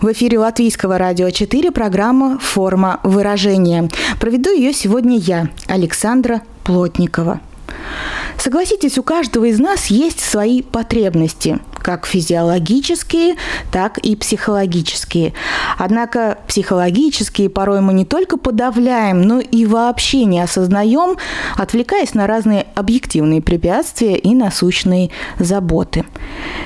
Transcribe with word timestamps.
В 0.00 0.10
эфире 0.12 0.38
Латвийского 0.38 0.96
радио 0.96 1.28
4 1.28 1.72
программа 1.72 2.38
«Форма 2.38 3.00
выражения». 3.02 3.90
Проведу 4.18 4.50
ее 4.50 4.72
сегодня 4.72 5.18
я, 5.18 5.50
Александра 5.66 6.40
Плотникова. 6.64 7.40
Согласитесь, 8.38 8.96
у 8.96 9.02
каждого 9.02 9.44
из 9.44 9.58
нас 9.58 9.88
есть 9.88 10.20
свои 10.20 10.62
потребности– 10.62 11.58
как 11.82 12.06
физиологические, 12.06 13.36
так 13.72 13.98
и 13.98 14.14
психологические. 14.14 15.32
Однако 15.82 16.36
психологические 16.46 17.48
порой 17.48 17.80
мы 17.80 17.94
не 17.94 18.04
только 18.04 18.36
подавляем, 18.36 19.22
но 19.22 19.40
и 19.40 19.64
вообще 19.64 20.26
не 20.26 20.38
осознаем, 20.38 21.16
отвлекаясь 21.56 22.12
на 22.12 22.26
разные 22.26 22.66
объективные 22.74 23.40
препятствия 23.40 24.14
и 24.14 24.34
насущные 24.34 25.08
заботы. 25.38 26.04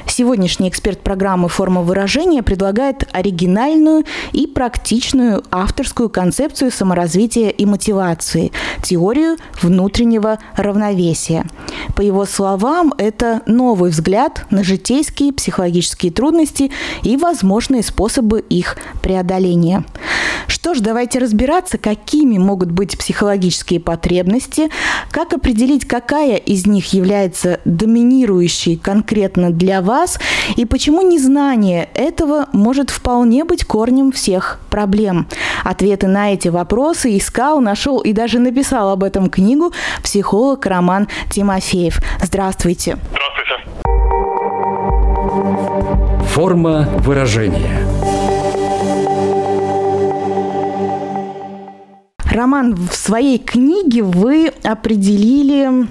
Сегодняшний 0.09 0.68
эксперт 0.68 0.98
программы 0.98 1.48
«Форма 1.48 1.82
выражения» 1.82 2.42
предлагает 2.42 3.09
оригинальную 3.12 4.04
и 4.32 4.48
практичную 4.48 5.45
авторскую 5.52 6.09
концепцию 6.09 6.73
саморазвития 6.73 7.51
и 7.51 7.66
мотивации– 7.66 8.51
теорию 8.82 9.37
внутреннего 9.62 10.40
равновесия. 10.57 11.46
По 11.95 12.01
его 12.01 12.24
словам, 12.24 12.93
это 12.99 13.43
новый 13.46 13.90
взгляд 13.90 14.46
на 14.51 14.65
житейские 14.65 15.32
психологические 15.32 16.13
трудности 16.13 16.71
и 17.02 17.16
возможные 17.16 17.82
способы 17.82 18.41
их 18.41 18.76
преодоления. 19.02 19.85
Что 20.46 20.74
ж, 20.74 20.80
давайте 20.80 21.18
разбираться, 21.18 21.79
какими 21.79 22.38
могут 22.38 22.71
быть 22.71 22.99
психологические 22.99 23.80
потребности, 23.80 24.71
как 25.10 25.32
определить, 25.32 25.87
какая 25.87 26.37
из 26.37 26.66
них 26.66 26.93
является 26.93 27.60
доминирующей 27.65 28.76
конкретно 28.76 29.51
для 29.51 29.82
вас, 29.82 30.19
и 30.57 30.65
почему 30.65 31.02
незнание 31.02 31.88
этого 31.95 32.48
может 32.52 32.91
вполне 32.91 33.45
быть 33.45 33.65
корнем 33.65 34.13
всех 34.13 34.60
проблем. 34.71 35.26
Ответы 35.65 36.07
на 36.07 36.32
эти 36.32 36.48
вопросы 36.48 37.16
искал, 37.16 37.60
нашел 37.60 38.01
и 38.01 38.13
даже 38.13 38.38
написал 38.38 38.91
об 38.91 39.02
этом 39.02 39.30
книгу 39.30 39.73
психолог 40.02 40.65
Роман 40.66 41.09
Тимофеев. 41.30 41.73
Здравствуйте. 42.22 42.96
Здравствуйте. 43.10 43.56
Форма 46.28 46.88
выражения. 46.98 47.80
Роман, 52.30 52.76
в 52.76 52.95
своей 52.95 53.38
книге 53.38 54.04
вы 54.04 54.52
определили 54.62 55.88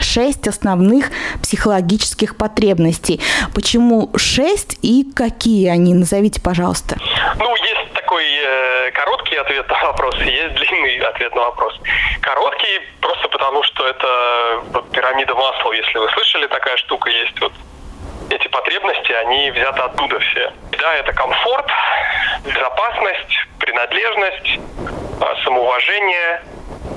шесть 0.00 0.48
основных 0.48 1.10
психологических 1.40 2.36
потребностей. 2.36 3.20
Почему 3.54 4.10
шесть 4.16 4.78
и 4.82 5.08
какие 5.14 5.68
они? 5.68 5.94
Назовите, 5.94 6.40
пожалуйста. 6.40 6.96
Ну, 7.38 7.54
есть 7.54 7.79
такой 8.10 8.26
э, 8.26 8.90
короткий 8.90 9.36
ответ 9.36 9.68
на 9.68 9.78
вопрос, 9.84 10.16
есть 10.16 10.54
длинный 10.54 10.96
ответ 10.98 11.32
на 11.32 11.42
вопрос. 11.42 11.78
Короткий 12.20 12.80
просто 13.00 13.28
потому, 13.28 13.62
что 13.62 13.86
это 13.86 14.62
вот, 14.72 14.90
пирамида 14.90 15.36
масла, 15.36 15.72
если 15.72 15.96
вы 15.96 16.10
слышали, 16.10 16.48
такая 16.48 16.76
штука 16.78 17.08
есть. 17.08 17.40
Вот 17.40 17.52
эти 18.30 18.48
потребности, 18.48 19.12
они 19.12 19.52
взяты 19.52 19.80
оттуда 19.80 20.18
все. 20.18 20.52
Да, 20.72 20.94
это 20.96 21.12
комфорт, 21.12 21.66
безопасность, 22.44 23.46
принадлежность, 23.60 24.58
а, 25.20 25.36
самоуважение, 25.44 26.42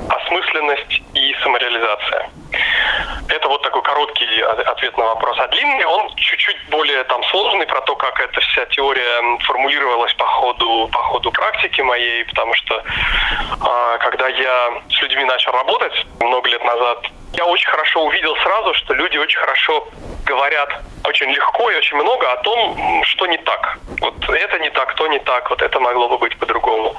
осмысленность 0.09 1.01
и 1.13 1.35
самореализация. 1.43 2.29
Это 3.29 3.47
вот 3.47 3.61
такой 3.61 3.81
короткий 3.81 4.41
ответ 4.41 4.97
на 4.97 5.05
вопрос. 5.05 5.37
А 5.39 5.47
длинный, 5.47 5.85
он 5.85 6.13
чуть-чуть 6.15 6.57
более 6.69 7.03
там 7.05 7.23
сложный 7.25 7.65
про 7.65 7.81
то, 7.81 7.95
как 7.95 8.19
эта 8.19 8.39
вся 8.41 8.65
теория 8.67 9.37
формулировалась 9.39 10.13
по 10.13 10.25
ходу, 10.25 10.89
по 10.91 10.99
ходу 10.99 11.31
практики 11.31 11.81
моей, 11.81 12.25
потому 12.25 12.53
что 12.55 12.75
э, 12.75 13.97
когда 13.99 14.27
я 14.27 14.81
с 14.89 15.01
людьми 15.01 15.23
начал 15.23 15.51
работать 15.51 16.05
много 16.19 16.49
лет 16.49 16.63
назад, 16.63 17.05
я 17.33 17.45
очень 17.45 17.69
хорошо 17.69 18.03
увидел 18.05 18.35
сразу, 18.37 18.73
что 18.75 18.93
люди 18.93 19.17
очень 19.17 19.39
хорошо 19.39 19.87
говорят 20.25 20.69
очень 21.05 21.29
легко 21.31 21.69
и 21.69 21.75
очень 21.75 21.97
много 21.97 22.31
о 22.31 22.37
том, 22.37 23.03
что 23.03 23.27
не 23.27 23.37
так. 23.37 23.77
Вот 23.99 24.29
это 24.29 24.59
не 24.59 24.69
так, 24.69 24.95
то 24.95 25.07
не 25.07 25.19
так, 25.19 25.49
вот 25.49 25.61
это 25.61 25.79
могло 25.79 26.07
бы 26.09 26.17
быть 26.17 26.37
по-другому. 26.37 26.95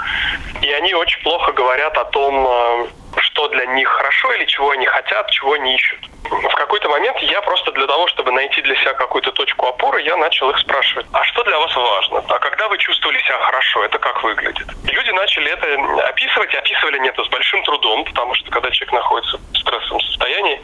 И 0.63 0.71
они 0.73 0.95
очень 0.95 1.23
плохо 1.23 1.53
говорят 1.53 1.97
о 1.97 2.05
том, 2.05 2.47
э, 2.47 2.87
что 3.19 3.49
для 3.49 3.67
них 3.67 3.89
хорошо 3.89 4.33
или 4.33 4.45
чего 4.47 4.71
они 4.71 4.87
хотят, 4.87 5.31
чего 5.31 5.53
они 5.55 5.75
ищут. 5.75 6.01
В 6.31 6.55
какой-то 6.55 6.89
момент 6.89 7.19
я 7.19 7.41
просто 7.43 7.71
для 7.73 7.87
того, 7.87 8.07
чтобы 8.09 8.33
найти 8.33 8.63
для 8.63 8.75
себя 8.77 8.95
какую-то 8.95 9.33
точку 9.33 9.67
опоры, 9.67 10.03
я 10.03 10.17
начал 10.17 10.51
их 10.51 10.59
спрашивать, 10.59 11.07
а 11.13 11.23
что 11.25 11.43
для 11.45 11.59
вас 11.59 11.75
важно? 11.77 12.25
А 12.29 12.39
когда 12.39 12.69
вы 12.69 12.79
чувствовали 12.79 13.19
себя 13.19 13.39
хорошо, 13.39 13.85
это 13.85 13.99
как 13.99 14.23
выглядит? 14.23 14.67
И 14.89 14.91
люди 14.91 15.11
начали 15.11 15.51
это 15.51 16.07
описывать, 16.09 16.55
описывали 16.55 16.97
они 16.97 17.09
это 17.09 17.25
с 17.25 17.29
большим 17.29 17.63
трудом, 17.63 18.05
потому 18.05 18.35
что 18.35 18.51
когда 18.51 18.71
человек 18.71 18.95
находится 18.95 19.37
в 19.37 19.57
стрессовом 19.57 20.01
состоянии, 20.01 20.61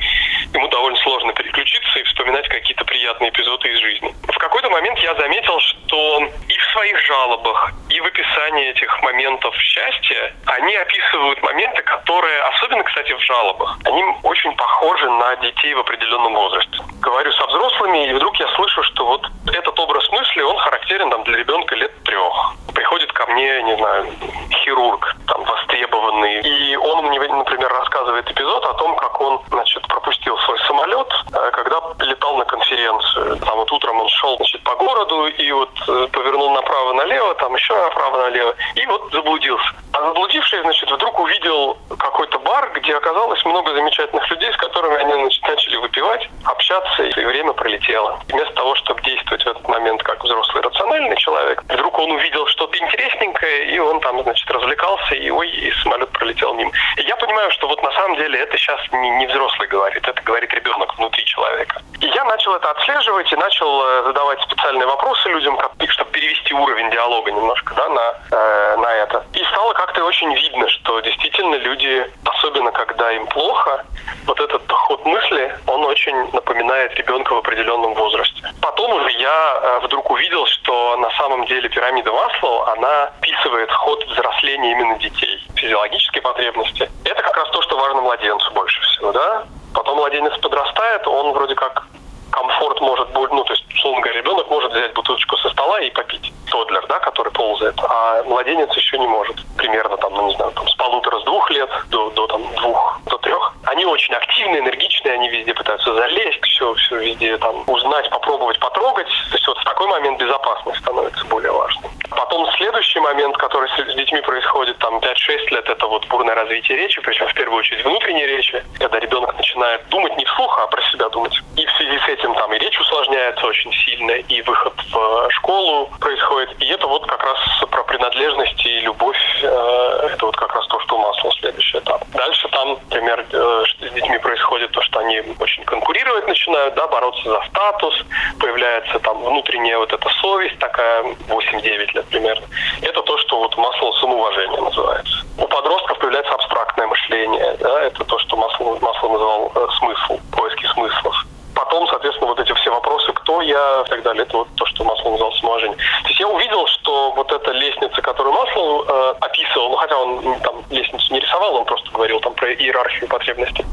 ему 0.54 0.68
довольно 0.68 0.98
сложно 0.98 1.32
переключиться 1.32 1.98
и 1.98 2.02
вспоминать 2.04 2.48
какие-то 2.48 2.84
приятные 2.84 3.30
эпизоды 3.30 3.68
из 3.68 3.78
жизни. 3.78 4.14
В 4.28 4.38
какой-то 4.38 4.70
момент 4.70 4.98
я 5.00 5.14
заметил, 5.14 5.58
что 5.60 6.24
и 6.48 6.58
в 6.58 6.72
своих 6.72 6.98
жалобах, 7.06 7.72
и 7.88 8.00
в 8.00 8.06
описании 8.06 8.70
этих 8.70 9.02
моментов 9.02 9.54
счастья 9.56 10.34
они 10.46 10.74
описывают 10.76 11.42
моменты, 11.42 11.82
которые, 11.82 12.39
особенно, 12.48 12.82
кстати, 12.84 13.12
в 13.12 13.20
жалобах, 13.20 13.78
они 13.84 14.04
очень 14.22 14.54
похожи 14.56 15.08
на 15.08 15.36
детей 15.36 15.74
в 15.74 15.80
определенном 15.80 16.34
возрасте. 16.34 16.78
Говорю 17.00 17.32
со 17.32 17.46
взрослыми, 17.46 18.08
и 18.08 18.12
вдруг 18.12 18.36
я 18.36 18.48
слышу, 18.56 18.82
что 18.82 19.06
вот 19.06 19.26
этот 19.52 19.78
образ 19.78 20.08
мысли, 20.10 20.42
он 20.42 20.56
характерен 20.58 21.10
там, 21.10 21.24
для 21.24 21.38
ребенка 21.38 21.74
лет 21.74 21.92
трех. 22.04 22.54
Приходит 22.74 23.12
ко 23.12 23.26
мне, 23.26 23.62
не 23.62 23.76
знаю, 23.76 24.06
хирург, 24.52 25.16
там, 25.26 25.44
востребованный, 25.44 26.40
и 26.40 26.76
он 26.76 27.06
мне, 27.06 27.20
например, 27.20 27.72
рассказывает 27.72 28.30
эпизод 28.30 28.64
о 28.64 28.74
том, 28.74 28.96
как 28.96 29.20
он, 29.20 29.40
значит, 29.50 29.86
пропустил 29.88 30.38
свой 30.38 30.58
самолет, 30.60 31.08
э, 31.32 31.50
когда 31.52 31.80
летал 32.00 32.36
на 32.36 32.44
конференцию. 32.44 33.36
Там 33.38 33.56
вот 33.56 33.70
утром 33.72 34.00
он 34.00 34.08
шел, 34.08 34.36
значит, 34.36 34.62
по 34.62 34.74
городу, 34.76 35.26
и 35.26 35.52
вот 35.52 35.70
э, 35.88 36.08
повернул 36.12 36.50
направо-налево, 36.50 37.34
там 37.36 37.54
еще 37.54 37.74
направо-налево, 37.76 38.54
и 38.74 38.86
вот 38.86 39.12
заблудился. 39.12 39.72
А 39.92 40.02
заблудивший, 40.02 40.62
значит, 40.62 40.90
вдруг 40.90 41.18
увидел 41.18 41.76
какой-то 41.98 42.29
бар, 42.38 42.70
где 42.74 42.96
оказалось 42.96 43.44
много 43.44 43.74
замечательных 43.74 44.28
людей, 44.30 44.52
с 44.52 44.56
которыми 44.56 44.96
они 44.96 45.30
начали 45.42 45.76
выпивать, 45.76 46.28
общаться, 46.44 47.02
и 47.02 47.24
время 47.24 47.52
пролетело. 47.52 48.20
Вместо 48.28 48.54
того, 48.54 48.74
чтобы 48.76 49.02
действовать 49.02 49.44
в 49.44 49.48
этот 49.48 49.66
момент 49.68 50.02
как 50.02 50.22
взрослый 50.22 50.62
рациональный 50.62 51.16
человек, 51.16 51.62
вдруг 51.68 51.98
он 51.98 52.12
увидел 52.12 52.46
что-то 52.46 52.76
интересненькое, 52.78 53.74
и 53.74 53.78
он 53.78 54.00
там, 54.00 54.22
значит, 54.22 54.50
развлекался, 54.50 55.14
и 55.14 55.30
ой, 55.30 55.48
и 55.48 55.70
самолет 55.82 56.10
пролетел 56.10 56.54
мимо. 56.54 56.70
И 56.96 57.02
я 57.02 57.16
понимаю, 57.16 57.50
что 57.52 57.68
вот 57.68 57.82
на 57.82 57.92
самом 57.92 58.16
деле 58.16 58.38
это 58.38 58.56
сейчас 58.56 58.80
не, 58.92 59.10
не 59.10 59.26
взрослый 59.26 59.68
говорит, 59.68 60.06
это 60.06 60.20
говорит 60.22 60.52
ребенок 60.52 60.96
внутри 60.96 61.24
человека. 61.24 61.80
И 62.00 62.06
я 62.06 62.24
начал 62.24 62.54
это 62.54 62.70
отслеживать 62.70 63.30
и 63.32 63.36
начал 63.36 63.82
э, 63.84 64.02
задавать 64.04 64.40
специальные 64.42 64.86
вопросы 64.86 65.28
людям, 65.28 65.56
как, 65.56 65.72
чтобы 65.88 66.10
перевести 66.12 66.54
уровень 66.54 66.90
диалога 66.90 67.30
немножко 67.30 67.74
да, 67.74 67.88
на, 67.88 68.14
э, 68.30 68.76
на 68.76 68.92
это. 68.94 69.24
И 69.34 69.44
стало 69.44 69.74
как-то 69.74 70.04
очень 70.04 70.34
видно, 70.34 70.68
что 70.68 71.00
действительно 71.00 71.56
люди, 71.56 72.10
особенно 72.24 72.72
когда 72.72 73.12
им 73.12 73.26
плохо, 73.26 73.84
вот 74.26 74.40
этот 74.40 74.70
ход 74.70 75.04
мысли, 75.04 75.56
он 75.66 75.84
очень 75.84 76.16
напоминает 76.32 76.94
ребенка 76.94 77.34
в 77.34 77.38
определенном 77.38 77.94
возрасте. 77.94 78.42
Потом 78.60 78.92
уже 78.92 79.10
я 79.12 79.60
э, 79.62 79.80
вдруг 79.86 80.10
увидел, 80.10 80.46
что 80.46 80.96
на 80.96 81.10
самом 81.12 81.46
деле 81.46 81.68
пирамида 81.68 82.12
Маслоу, 82.12 82.62
она 82.76 83.04
описывает 83.04 83.70
ход 83.72 84.04
взросления 84.06 84.72
именно 84.72 84.98
детей, 84.98 85.46
физиологические 85.54 86.22
потребности. 86.22 86.90
Это 87.04 87.22
как 87.22 87.36
раз 87.36 87.50
то, 87.50 87.62
что 87.62 87.78
важно 87.78 88.02
младенцу 88.02 88.50
больше 88.52 88.80
всего, 88.82 89.12
да? 89.12 89.44
Потом 89.74 89.96
младенец 89.96 90.36
подрастает, 90.38 91.06
он 91.06 91.32
вроде 91.32 91.54
как 91.54 91.86
комфорт 92.30 92.80
может 92.80 93.08
быть, 93.10 93.30
ну, 93.30 93.44
то 93.44 93.52
есть, 93.52 93.64
условно 93.74 94.00
говоря, 94.00 94.20
ребенок 94.20 94.50
может 94.50 94.72
взять 94.72 94.92
бутылочку 94.94 95.36
со 95.38 95.50
стола 95.50 95.80
и 95.80 95.90
попить. 95.90 96.32
Тодлер, 96.50 96.84
да, 96.88 96.98
который 96.98 97.32
ползает, 97.32 97.76
а 97.78 98.24
младенец 98.24 98.74
еще 98.74 98.98
не 98.98 99.06
может. 99.06 99.36
Примерно 99.56 99.96
там, 99.98 100.12
ну, 100.14 100.26
не 100.28 100.34
знаю, 100.34 100.50
там, 100.52 100.66
с 100.66 100.74
полутора, 100.74 101.20
с 101.20 101.24
двух 101.24 101.48
лет 101.50 101.70
до, 101.90 102.10
до 102.10 102.26
там, 102.26 102.42
двух, 102.56 103.00
до 103.06 103.18
трех. 103.18 103.54
Они 103.66 103.84
очень 103.84 104.14
активные, 104.14 104.62
энергичные, 105.00 105.14
они 105.14 105.28
везде 105.28 105.54
пытаются 105.54 105.94
залезть, 105.94 106.44
все, 106.44 106.74
все 106.74 106.96
везде 106.96 107.36
там 107.38 107.64
узнать, 107.66 108.08
попробовать, 108.10 108.58
потрогать. 108.58 109.06
То 109.06 109.34
есть 109.34 109.46
вот 109.46 109.58
в 109.58 109.64
такой 109.64 109.86
момент 109.88 110.18
безопасность 110.18 110.80
становится 110.80 111.24
более 111.26 111.52
важной. 111.52 111.90
Потом 112.10 112.50
следующий 112.56 113.00
момент, 113.00 113.36
который 113.36 113.68
с 113.70 113.94
детьми 113.94 114.20
происходит 114.20 114.78
там 114.78 114.98
5-6 114.98 115.50
лет, 115.50 115.68
это 115.68 115.86
вот 115.86 116.06
бурное 116.08 116.34
развитие 116.34 116.76
речи, 116.78 117.00
причем 117.00 117.28
в 117.28 117.34
первую 117.34 117.58
очередь 117.58 117.84
внутренней 117.84 118.26
речи, 118.26 118.62
когда 118.78 118.98
ребенок 118.98 119.36
начинает 119.36 119.88
думать 119.88 120.16
не 120.16 120.24
вслух, 120.24 120.58
а 120.58 120.66
про 120.66 120.82
себя 120.90 121.08
думать. 121.08 121.36
И 121.56 121.64
в 121.64 121.70
связи 121.72 121.98
с 121.98 122.08
этим 122.08 122.34
там 122.34 122.52
и 122.52 122.58
речь 122.58 122.78
усложняется 122.80 123.46
очень 123.46 123.72
сильно, 123.72 124.12
и 124.12 124.42
выход 124.42 124.74
в 124.92 125.30
школу 125.30 125.88
происходит. 126.00 126.50
И 126.60 126.66
это 126.66 126.86
вот 126.86 127.06
как 127.06 127.22
раз 127.22 127.38
про 127.70 127.82
принадлежность 127.84 128.64
и 128.66 128.80
любовь. 128.80 129.18
Э, 129.42 130.08
это 130.12 130.26
вот 130.26 130.36
как 130.36 130.54
раз 130.54 130.66
то, 130.66 130.80
что 130.80 130.96
у 130.96 130.98
масла 130.98 131.30
следующий 131.38 131.78
этап. 131.78 132.02
Дальше 132.12 132.48
там, 132.48 132.70
например, 132.70 133.24
э, 133.32 133.62
с 133.66 133.94
детьми 133.94 134.18
происходит 134.18 134.70
то, 134.72 134.82
что 134.82 134.89
они 134.96 135.22
очень 135.38 135.64
конкурировать 135.64 136.26
начинают, 136.26 136.74
да, 136.74 136.86
бороться 136.88 137.28
за 137.28 137.42
статус, 137.48 137.94
появляется 138.38 138.98
там 139.00 139.22
внутренняя 139.22 139.78
вот 139.78 139.92
эта 139.92 140.08
совесть 140.20 140.58
такая, 140.58 141.02
8-9 141.28 141.94
лет 141.94 142.06
примерно. 142.06 142.46
Это 142.82 143.02
то, 143.02 143.18
что 143.18 143.38
вот 143.38 143.56
масло 143.56 143.92
самоуважения 144.00 144.60
называется. 144.60 145.24
У 145.38 145.46
подростков 145.46 145.98
появляется 145.98 146.34
абстрактное 146.34 146.86
мышление, 146.86 147.56
да, 147.60 147.82
это 147.82 148.04
то, 148.04 148.18
что 148.18 148.36
масло, 148.36 148.78
масло 148.80 149.08
называл 149.08 149.52
э, 149.54 149.66
смысл, 149.78 150.18
поиски 150.32 150.66
смыслов. 150.74 151.26
Потом, 151.54 151.86
соответственно, 151.88 152.28
вот 152.28 152.40
эти 152.40 152.52
все 152.54 152.70
вопросы, 152.70 153.12
кто 153.12 153.42
я 153.42 153.82
и 153.86 153.90
так 153.90 154.02
далее, 154.02 154.22
это 154.22 154.38
вот 154.38 154.48
то, 154.56 154.64
что 154.66 154.82
Масло 154.84 155.10
назвал 155.10 155.32
самоуважение. 155.34 155.76
То 155.76 156.08
есть 156.08 156.18
я 156.20 156.28
увидел, 156.28 156.66
что 156.66 157.12
вот 157.12 157.30
эта 157.30 157.50
лестница, 157.52 158.00
которую 158.00 158.32
Масло 158.32 158.84
э, 158.88 159.14
описывал, 159.20 159.70
ну 159.70 159.76
хотя 159.76 159.96
он 159.98 160.40
там 160.40 160.64
лестницу 160.70 161.12
не 161.12 161.20
рисовал, 161.20 161.56
он 161.56 161.64
просто 161.66 161.90
говорил 161.90 162.18
там 162.20 162.34
про 162.34 162.52
иерархию 162.52 163.08
потребностей, 163.08 163.64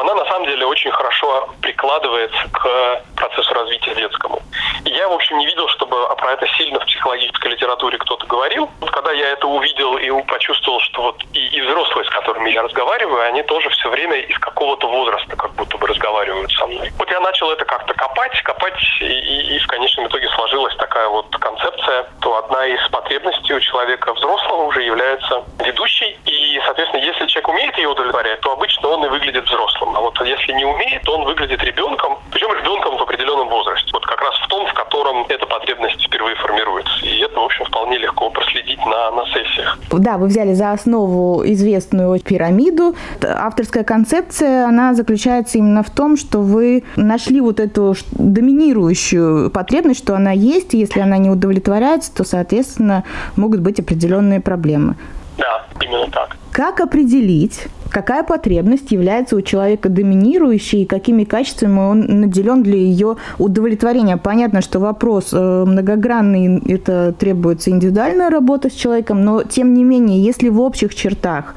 она 0.00 0.14
на 0.14 0.24
самом 0.26 0.46
деле 0.46 0.66
очень 0.66 0.90
хорошо 0.90 1.48
прикладывается 1.60 2.48
к 2.52 3.02
процессу 3.14 3.54
развития 3.54 3.94
детскому. 3.94 4.42
Я, 4.86 5.08
в 5.08 5.12
общем, 5.12 5.38
не 5.38 5.46
видел, 5.46 5.66
чтобы 5.68 5.96
про 6.16 6.32
это 6.32 6.46
сильно 6.56 6.78
в 6.78 6.86
психологической 6.86 7.50
литературе 7.50 7.98
кто-то 7.98 8.24
говорил. 8.26 8.70
Вот 8.80 8.90
когда 8.90 9.10
я 9.12 9.30
это 9.30 9.46
увидел 9.48 9.96
и 9.96 10.10
почувствовал, 10.22 10.78
что 10.80 11.02
вот 11.02 11.22
и, 11.32 11.46
и 11.48 11.60
взрослые, 11.60 12.06
с 12.06 12.10
которыми 12.10 12.50
я 12.50 12.62
разговариваю, 12.62 13.22
они 13.22 13.42
тоже 13.42 13.68
все 13.70 13.90
время 13.90 14.16
из 14.16 14.38
какого-то 14.38 14.86
возраста 14.86 15.34
как 15.36 15.52
будто 15.54 15.76
бы 15.76 15.88
разговаривают 15.88 16.52
со 16.52 16.66
мной. 16.68 16.92
Вот 16.98 17.10
я 17.10 17.20
начал 17.20 17.50
это 17.50 17.64
как-то 17.64 17.94
копать, 17.94 18.40
копать, 18.42 18.78
и, 19.00 19.04
и, 19.04 19.56
и 19.56 19.58
в 19.58 19.66
конечном 19.66 20.06
итоге 20.06 20.28
сложилась 20.30 20.76
такая 20.76 21.08
вот 21.08 21.36
концепция, 21.36 22.06
то 22.20 22.36
одна 22.36 22.66
из 22.66 22.88
потребностей 22.88 23.54
у 23.54 23.60
человека 23.60 24.14
взрослого 24.14 24.64
уже 24.64 24.82
является 24.82 25.42
ведущей, 25.64 26.16
и, 26.26 26.60
соответственно, 26.64 27.02
если 27.02 27.26
человек 27.26 27.48
умеет 27.48 27.76
ее 27.78 27.88
удовлетворять, 27.88 28.40
то 28.40 28.52
обычно 28.52 28.88
он 28.88 29.04
и 29.04 29.08
выглядит 29.08 29.44
взрослым. 29.46 29.96
А 29.96 30.00
вот 30.00 30.20
если 30.24 30.52
не 30.52 30.64
умеет, 30.64 31.02
то 31.02 31.16
он 31.16 31.24
выглядит 31.24 31.62
ребенком, 31.62 32.18
причем 32.30 32.52
ребенком 32.52 32.96
в 32.96 33.02
определенном 33.02 33.48
возрасте. 33.48 33.90
Вот 33.92 34.06
как 34.06 34.20
раз 34.20 34.38
в 34.38 34.46
том, 34.48 34.66
в 34.66 34.75
котором 34.76 35.24
эта 35.28 35.46
потребность 35.46 36.00
впервые 36.06 36.36
формируется. 36.36 36.92
И 37.04 37.18
это, 37.20 37.40
в 37.40 37.44
общем, 37.44 37.64
вполне 37.64 37.98
легко 37.98 38.30
проследить 38.30 38.78
на, 38.78 39.10
на 39.10 39.24
сессиях. 39.26 39.78
Да, 39.90 40.18
вы 40.18 40.26
взяли 40.26 40.52
за 40.52 40.72
основу 40.72 41.42
известную 41.46 42.20
пирамиду. 42.20 42.94
Авторская 43.22 43.84
концепция, 43.84 44.66
она 44.66 44.94
заключается 44.94 45.58
именно 45.58 45.82
в 45.82 45.90
том, 45.90 46.16
что 46.16 46.40
вы 46.40 46.84
нашли 46.96 47.40
вот 47.40 47.60
эту 47.60 47.94
доминирующую 48.12 49.50
потребность, 49.50 50.00
что 50.00 50.14
она 50.14 50.32
есть, 50.32 50.74
и 50.74 50.78
если 50.78 51.00
она 51.00 51.16
не 51.18 51.30
удовлетворяется, 51.30 52.14
то, 52.14 52.24
соответственно, 52.24 53.04
могут 53.36 53.60
быть 53.60 53.80
определенные 53.80 54.40
проблемы. 54.40 54.96
Да, 55.38 55.64
именно 55.80 56.10
так. 56.10 56.36
Как 56.52 56.80
определить, 56.80 57.66
какая 57.96 58.24
потребность 58.24 58.92
является 58.92 59.36
у 59.36 59.40
человека 59.40 59.88
доминирующей 59.88 60.82
и 60.82 60.86
какими 60.86 61.24
качествами 61.24 61.78
он 61.78 62.00
наделен 62.20 62.62
для 62.62 62.76
ее 62.76 63.16
удовлетворения? 63.38 64.18
Понятно, 64.18 64.60
что 64.60 64.80
вопрос 64.80 65.32
э, 65.32 65.38
многогранный, 65.38 66.60
это 66.70 67.14
требуется 67.14 67.70
индивидуальная 67.70 68.28
работа 68.28 68.68
с 68.68 68.74
человеком, 68.74 69.24
но 69.24 69.44
тем 69.44 69.72
не 69.72 69.82
менее, 69.82 70.22
если 70.22 70.50
в 70.50 70.60
общих 70.60 70.94
чертах, 70.94 71.54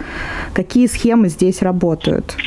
какие 0.55 0.87
схемы 0.87 1.27
здесь 1.27 1.61
работают? 1.61 2.37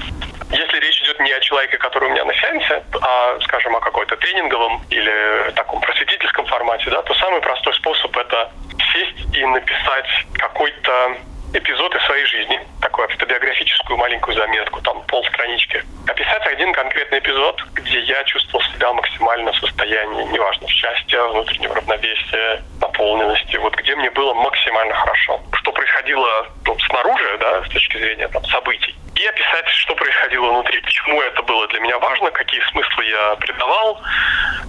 Если 0.50 0.80
речь 0.80 1.02
идет 1.02 1.20
не 1.20 1.30
о 1.30 1.40
человеке, 1.40 1.76
который 1.76 2.08
у 2.08 2.12
меня 2.12 2.24
на 2.24 2.32
сеансе, 2.32 2.82
а, 2.98 3.38
скажем, 3.42 3.76
о 3.76 3.80
какой-то 3.80 4.16
тренинговом 4.16 4.80
или 4.88 5.52
таком 5.54 5.82
просветительском 5.82 6.46
формате, 6.46 6.88
да, 6.88 7.02
то 7.02 7.12
самый 7.12 7.42
простой 7.42 7.74
способ 7.74 8.16
это 8.16 8.50
сесть 8.94 9.36
и 9.36 9.44
написать 9.44 10.08
какой-то 10.32 11.16
эпизод 11.52 11.94
из 11.94 12.02
своей 12.02 12.24
жизни, 12.26 12.60
такую 12.80 13.06
автобиографическую 13.08 13.96
маленькую 13.98 14.36
заметку, 14.36 14.80
там 14.80 15.02
полстранички. 15.02 15.84
Описать 16.08 16.46
один 16.46 16.72
конкретный 16.72 17.18
эпизод, 17.18 17.62
где 17.74 18.00
я 18.00 18.24
чувствовал 18.24 18.64
себя 18.64 18.92
максимально 18.92 19.52
в 19.52 19.56
состоянии, 19.56 20.24
неважно, 20.24 20.66
счастья, 20.68 21.22
внутреннего 21.24 21.74
равновесия, 21.74 22.62
наполненности, 22.80 23.56
вот 23.56 23.76
где 23.76 23.94
мне 23.96 24.10
было 24.10 24.34
максимально 24.34 24.94
хорошо. 24.94 25.40
Что 25.52 25.72
происходило 25.72 26.46
ну, 26.66 26.78
снаружи, 26.80 27.38
да, 27.38 27.64
с 27.64 27.68
точки 27.68 27.98
зрения 27.98 28.28
там, 28.28 28.44
событий, 28.46 28.94
и 29.14 29.26
описать, 29.26 29.68
что 29.68 29.94
происходило 29.94 30.48
внутри, 30.48 30.80
почему 30.80 31.20
это 31.20 31.42
было 31.42 31.66
для 31.68 31.80
меня 31.80 31.98
важно, 31.98 32.30
какие 32.30 32.60
смыслы 32.70 33.04
я 33.04 33.36
придавал, 33.36 34.00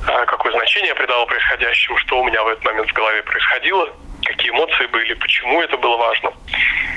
э, 0.08 0.26
какое 0.26 0.52
значение 0.52 0.90
я 0.90 0.96
придавал 0.96 1.26
происходящему, 1.26 1.98
что 1.98 2.20
у 2.20 2.24
меня 2.24 2.44
в 2.44 2.48
этот 2.48 2.64
момент 2.66 2.90
в 2.90 2.94
голове 2.94 3.24
происходило, 3.24 3.90
какие 4.24 4.52
эмоции 4.52 4.86
были, 4.88 5.14
почему 5.14 5.62
это 5.62 5.78
было 5.78 5.98
важно. 5.98 6.32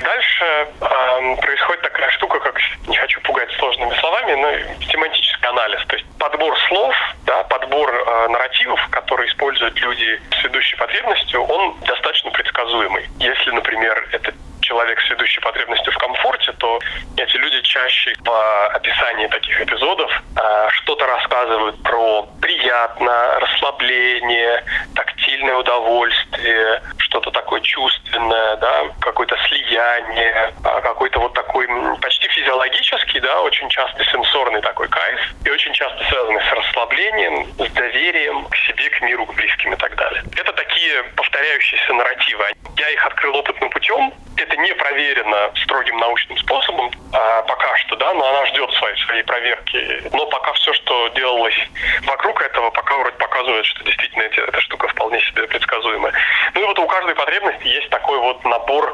Дальше 0.01 0.45
э, 0.45 1.35
происходит 1.41 1.81
такая 1.81 2.09
штука, 2.11 2.39
как, 2.39 2.59
не 2.87 2.97
хочу 2.97 3.19
пугать 3.21 3.51
сложными 3.53 3.93
словами, 3.99 4.33
но 4.33 4.85
семантический 4.85 5.47
анализ. 5.47 5.85
То 5.87 5.95
есть 5.95 6.07
подбор 6.19 6.57
слов, 6.67 6.95
да, 7.25 7.43
подбор 7.43 7.93
э, 7.93 8.27
нарративов, 8.29 8.79
которые 8.89 9.29
используют 9.29 9.79
люди 9.79 10.21
с 10.39 10.43
ведущей 10.43 10.75
потребностью, 10.75 11.43
он 11.43 11.75
достаточно 11.81 12.31
предсказуемый. 12.31 13.07
Если, 13.19 13.51
например, 13.51 14.07
это 14.11 14.33
человек 14.67 14.99
с 14.99 15.09
ведущей 15.09 15.39
потребностью 15.39 15.93
в 15.93 15.97
комфорте, 15.97 16.51
то 16.53 16.79
эти 17.15 17.37
люди 17.37 17.61
чаще 17.61 18.13
в 18.19 18.67
описании 18.75 19.27
таких 19.27 19.61
эпизодов 19.61 20.11
э, 20.11 20.67
что-то 20.71 21.07
рассказывают 21.07 21.81
про 21.83 22.27
приятно, 22.41 23.39
расслабление, 23.39 24.63
тактильное 24.93 25.55
удовольствие, 25.55 26.81
что-то 27.17 27.31
такое 27.31 27.61
чувственное, 27.61 28.57
да, 28.57 28.83
какое-то 29.01 29.35
слияние, 29.47 30.53
а, 30.63 30.81
какой-то 30.81 31.19
вот 31.19 31.33
такой 31.33 31.67
почти 31.99 32.27
физиологический, 32.27 33.19
да, 33.21 33.41
очень 33.41 33.67
часто 33.69 34.03
сенсорный 34.05 34.61
такой 34.61 34.87
кайф, 34.87 35.19
и 35.43 35.49
очень 35.49 35.73
часто 35.73 35.97
связанный 36.09 36.41
с 36.41 36.53
расслаблением, 36.53 37.47
с 37.57 37.71
доверием 37.71 38.45
к 38.45 38.55
себе, 38.55 38.89
к 38.89 39.01
миру, 39.01 39.25
к 39.25 39.33
близким 39.33 39.73
и 39.73 39.77
так 39.77 39.95
далее. 39.95 40.23
Это 40.37 40.53
такие 40.53 41.03
повторяющиеся 41.15 41.93
нарративы. 41.93 42.45
Я 42.77 42.89
их 42.89 43.05
открыл 43.07 43.35
опытным 43.35 43.71
путем. 43.71 44.13
Это 44.37 44.55
не 44.57 44.71
проверено 44.75 45.51
строгим 45.63 45.97
научным 45.97 46.37
способом 46.37 46.91
а, 47.13 47.41
пока 47.43 47.75
что, 47.77 47.95
да, 47.95 48.13
но 48.13 48.27
она 48.29 48.45
ждет 48.47 48.71
своей, 48.73 48.95
своей 49.05 49.23
проверки. 49.23 50.03
Но 50.11 50.27
пока 50.27 50.53
все, 50.53 50.71
что 50.73 51.07
делалось 51.09 51.57
вокруг 52.03 52.41
этого, 52.43 52.69
пока 52.69 52.97
вроде 52.97 53.17
показывает, 53.17 53.65
что 53.65 53.83
действительно 53.83 54.23
эти, 54.23 54.39
эта 54.39 54.61
штука 54.61 54.87
вполне 54.89 55.19
себе 55.21 55.47
предсказуемая. 55.47 56.13
Ну 56.53 56.61
и 56.61 56.65
вот 56.65 56.77
у 56.79 56.87
каждой 57.07 57.15
потребности 57.15 57.67
есть 57.67 57.89
такой 57.89 58.19
вот 58.19 58.43
набор, 58.43 58.93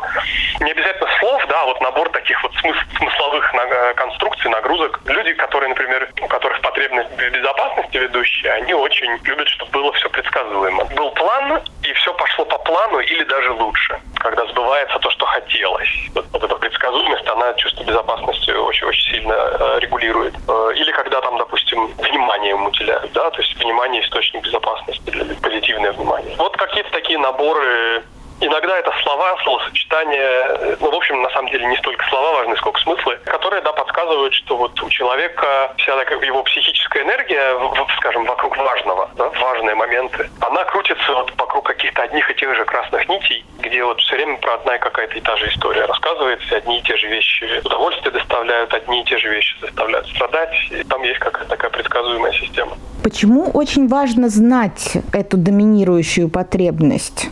не 0.59 0.71
обязательно 0.71 1.09
слов, 1.19 1.43
да, 1.49 1.61
а 1.61 1.65
вот 1.65 1.81
набор 1.81 2.09
таких 2.09 2.41
вот 2.43 2.53
смысл, 2.55 2.79
смысловых 2.97 3.53
э, 3.53 3.93
конструкций, 3.95 4.51
нагрузок. 4.51 4.99
Люди, 5.05 5.33
которые, 5.33 5.69
например, 5.69 6.09
у 6.21 6.27
которых 6.27 6.61
потребность 6.61 7.09
в 7.11 7.17
безопасности 7.17 7.97
ведущие, 7.97 8.51
они 8.53 8.73
очень 8.73 9.17
любят, 9.23 9.47
чтобы 9.47 9.71
было 9.71 9.91
все 9.93 10.09
предсказуемо. 10.09 10.85
Был 10.95 11.11
план, 11.11 11.61
и 11.83 11.93
все 11.93 12.13
пошло 12.13 12.45
по 12.45 12.57
плану 12.59 12.99
или 12.99 13.23
даже 13.23 13.51
лучше, 13.51 13.99
когда 14.19 14.45
сбывается 14.45 14.99
то, 14.99 15.09
что 15.09 15.25
хотелось. 15.25 15.89
Вот, 16.13 16.25
вот 16.31 16.43
эта 16.43 16.55
предсказуемость, 16.55 17.27
она 17.27 17.53
чувство 17.55 17.83
безопасности 17.83 18.51
очень-очень 18.51 19.11
сильно 19.11 19.33
э, 19.33 19.79
регулирует. 19.79 20.35
Э, 20.47 20.71
или 20.75 20.91
когда 20.91 21.19
там, 21.21 21.37
допустим, 21.37 21.87
внимание 21.97 22.51
ему 22.51 22.67
уделяют, 22.67 23.11
да, 23.13 23.29
то 23.31 23.41
есть 23.41 23.55
внимание 23.55 24.03
источник 24.03 24.43
безопасности, 24.43 25.09
для 25.09 25.25
позитивное 25.35 25.91
внимание. 25.91 26.35
Вот 26.37 26.55
какие-то 26.57 26.91
такие 26.91 27.17
наборы 27.17 28.03
Иногда 28.41 28.77
это 28.77 28.91
слова, 29.03 29.32
словосочетания, 29.43 30.77
ну, 30.79 30.91
в 30.91 30.95
общем, 30.95 31.21
на 31.21 31.29
самом 31.29 31.49
деле 31.51 31.65
не 31.65 31.77
столько 31.77 32.05
слова 32.09 32.33
важны, 32.39 32.57
сколько 32.57 32.79
смыслы, 32.81 33.19
которые, 33.25 33.61
да, 33.61 33.73
подсказывают, 33.73 34.33
что 34.33 34.57
вот 34.57 34.81
у 34.81 34.89
человека 34.89 35.73
вся 35.77 35.95
такая 35.95 36.19
его 36.19 36.43
психическая 36.43 37.03
энергия, 37.03 37.57
скажем, 37.97 38.25
вокруг 38.25 38.57
важного, 38.57 39.09
да, 39.15 39.29
важные 39.29 39.75
моменты, 39.75 40.29
она 40.41 40.63
крутится 40.65 41.13
вот 41.13 41.31
вокруг 41.37 41.65
каких-то 41.65 42.03
одних 42.03 42.29
и 42.29 42.35
тех 42.35 42.55
же 42.55 42.65
красных 42.65 43.07
нитей, 43.09 43.45
где 43.59 43.83
вот 43.83 43.99
все 44.01 44.15
время 44.15 44.37
про 44.37 44.55
одна 44.55 44.75
и 44.75 44.79
какая-то 44.79 45.15
и 45.15 45.21
та 45.21 45.35
же 45.37 45.47
история 45.49 45.85
рассказывается, 45.85 46.55
одни 46.55 46.79
и 46.79 46.81
те 46.81 46.95
же 46.97 47.07
вещи 47.07 47.61
удовольствие 47.63 48.11
доставляют, 48.11 48.73
одни 48.73 49.01
и 49.01 49.03
те 49.03 49.17
же 49.17 49.29
вещи 49.29 49.55
заставляют 49.61 50.07
страдать, 50.07 50.53
и 50.71 50.83
там 50.83 51.01
есть 51.03 51.19
какая-то 51.19 51.49
такая 51.49 51.71
предсказуемая 51.71 52.31
система. 52.33 52.77
Почему 53.03 53.49
очень 53.53 53.87
важно 53.87 54.29
знать 54.29 54.97
эту 55.13 55.37
доминирующую 55.37 56.29
потребность? 56.29 57.27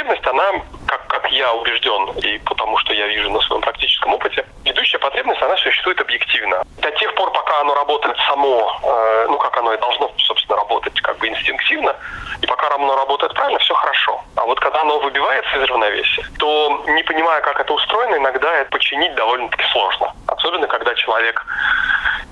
Потребность, 0.00 0.26
она, 0.26 0.50
как, 0.86 1.06
как 1.08 1.30
я 1.30 1.52
убежден 1.52 2.08
и 2.24 2.38
потому 2.38 2.78
что 2.78 2.94
я 2.94 3.06
вижу 3.08 3.30
на 3.30 3.38
своем 3.40 3.60
практическом 3.60 4.14
опыте, 4.14 4.46
ведущая 4.64 4.98
потребность, 4.98 5.42
она 5.42 5.54
существует 5.58 6.00
объективно. 6.00 6.62
До 6.78 6.90
тех 6.92 7.14
пор, 7.16 7.30
пока 7.32 7.60
оно 7.60 7.74
работает 7.74 8.16
само, 8.26 8.80
э, 8.82 9.26
ну, 9.28 9.36
как 9.36 9.54
оно 9.58 9.74
и 9.74 9.76
должно, 9.76 10.10
собственно, 10.16 10.56
работать, 10.56 10.98
как 11.02 11.18
бы 11.18 11.28
инстинктивно, 11.28 11.94
и 12.40 12.46
пока 12.46 12.74
оно 12.74 12.96
работает 12.96 13.34
правильно, 13.34 13.58
все 13.58 13.74
хорошо. 13.74 14.24
А 14.36 14.46
вот 14.46 14.58
когда 14.58 14.80
оно 14.80 15.00
выбивается 15.00 15.58
из 15.58 15.64
равновесия, 15.64 16.24
то, 16.38 16.82
не 16.86 17.02
понимая, 17.02 17.42
как 17.42 17.60
это 17.60 17.74
устроено, 17.74 18.16
иногда 18.16 18.50
это 18.54 18.70
починить 18.70 19.14
довольно-таки 19.16 19.64
сложно. 19.72 20.14
Особенно, 20.28 20.66
когда 20.66 20.94
человек 20.94 21.44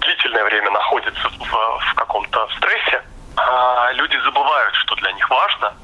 длительное 0.00 0.44
время 0.44 0.70
находится 0.70 1.28
в, 1.28 1.78
в 1.80 1.94
каком-то 1.96 2.48
стрессе, 2.56 3.02
а 3.36 3.90
люди 3.92 4.16
забывают, 4.24 4.74
что 4.74 4.94
для 4.94 5.12
них 5.12 5.28
важно, 5.28 5.74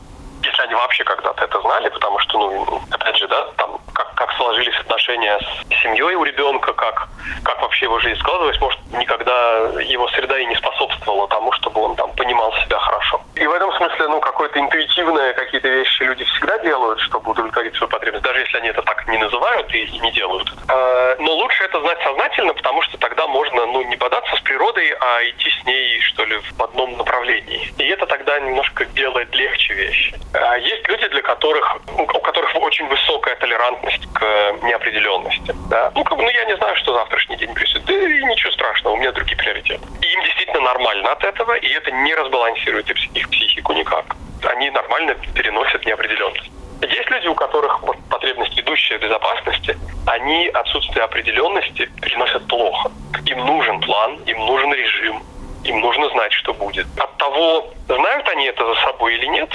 они 0.65 0.75
вообще 0.75 1.05
когда-то 1.05 1.45
это 1.45 1.61
знали, 1.61 1.89
потому 1.89 2.19
что, 2.19 2.39
ну, 2.39 2.81
опять 2.91 3.17
же, 3.17 3.29
да, 3.29 3.45
там, 3.57 3.79
как, 3.93 4.15
как 4.15 4.33
сложились 4.37 4.79
отношения 4.81 5.39
с 5.39 5.83
семьей 5.83 6.15
у 6.15 6.25
ребенка, 6.25 6.73
как, 6.73 7.09
как 7.45 7.61
вообще 7.63 7.87
его 7.87 7.99
жизнь 8.01 8.19
складывалась, 8.21 8.61
может, 8.61 8.81
никогда 8.93 9.59
его 9.83 10.09
среда 10.09 10.39
и 10.39 10.47
не 10.47 10.57
способствовала 10.57 11.29
тому, 11.29 11.53
чтобы 11.53 11.83
он 11.83 11.97
там 11.97 12.11
понимал 12.13 12.53
себя 12.65 12.79
хорошо. 12.79 13.21
И 13.37 13.47
в 13.47 13.53
этом 13.53 13.73
смысле, 13.73 14.09
ну, 14.09 14.21
какое-то 14.21 14.61
интуитивное 14.61 15.33
какие-то 15.35 15.69
вещи 15.69 16.03
люди 16.03 16.25
всегда 16.25 16.59
делают, 16.59 17.01
чтобы 17.01 17.33
удовлетворить 17.33 17.75
свою 17.75 17.91
потребность, 17.91 18.25
даже 18.25 18.41
если 18.41 18.59
они 18.59 18.69
это 18.69 18.83
так 18.83 19.07
не 19.09 19.19
называют 19.19 19.73
и, 19.75 19.85
и 19.85 19.99
не 19.99 20.13
делают. 20.13 20.53
А, 20.69 21.17
но 21.19 21.33
лучше 21.33 21.65
это 21.65 21.81
знать 21.81 21.99
сознательно, 22.03 22.55
потому 22.55 22.83
что 22.83 22.97
тогда 22.99 23.27
можно, 23.27 23.67
ну, 23.67 23.83
не 23.83 23.97
бодаться 23.97 24.37
с 24.37 24.41
природой, 24.41 24.95
а 25.01 25.23
идти 25.31 25.51
с 25.51 25.67
ней, 25.67 26.01
что 26.01 26.25
ли, 26.25 26.39
в 26.39 26.63
одном 26.63 26.97
направлении. 26.97 27.73
И 27.79 27.85
это 27.85 28.07
тогда 28.07 28.39
немножко 28.39 28.85
делает 28.87 29.35
легче 29.35 29.75
вещи. 29.75 30.15
А 30.33 30.57
есть 30.59 30.89
люди, 30.89 31.09
для 31.09 31.23
которых, 31.23 31.77
у 31.99 32.07
которых 32.07 32.55
очень 32.57 32.87
высокая 32.87 33.35
толерантность 33.37 34.07
к 34.13 34.23
неопределенности. 34.63 35.55
Да? 35.71 35.91
Ну, 35.95 36.05
как 36.05 36.19
бы, 36.19 36.23
ну, 36.25 36.31
я 36.31 36.45
не 36.45 36.57
знаю, 36.57 36.77
что 36.77 36.95
завтрашний 36.95 37.37
день 37.37 37.53
присутствует. 37.53 37.85
Да 37.87 38.09
и 38.09 38.25
ничего 38.25 38.53
страшного, 38.53 38.95
у 38.95 38.97
меня 38.97 39.13
другие 39.13 39.37
приоритеты. 39.37 39.83
И 40.01 40.07
им 40.07 40.23
действительно 40.23 40.61
нормально 40.61 41.11
от 41.11 41.25
этого, 41.25 41.55
и 41.55 41.69
это 41.69 41.91
не 41.91 42.15
разбалансирует 42.15 42.89
их 43.25 43.31
психику 43.31 43.73
никак. 43.73 44.17
Они 44.43 44.71
нормально 44.71 45.15
переносят 45.35 45.85
неопределенность. 45.87 46.51
Есть 46.83 47.11
люди, 47.11 47.29
у 47.29 47.35
которых 47.35 47.83
вот, 47.83 47.97
потребность 48.11 48.57
ведущая 48.57 48.99
безопасности, 48.99 49.77
они 50.07 50.49
отсутствие 50.49 51.05
определенности 51.05 51.91
переносят 52.03 52.47
плохо. 52.47 52.91
Им 53.25 53.39
нужен 53.39 53.81
план, 53.81 54.19
им 54.27 54.39
нужен 54.45 54.73
режим, 54.75 55.23
им 55.65 55.81
нужно 55.81 56.09
знать, 56.11 56.33
что 56.33 56.53
будет. 56.55 56.87
От 56.99 57.17
того, 57.17 57.67
знают 57.87 58.29
они 58.29 58.47
это 58.47 58.67
за 58.67 58.81
собой 58.83 59.15
или 59.15 59.27
нет, 59.27 59.49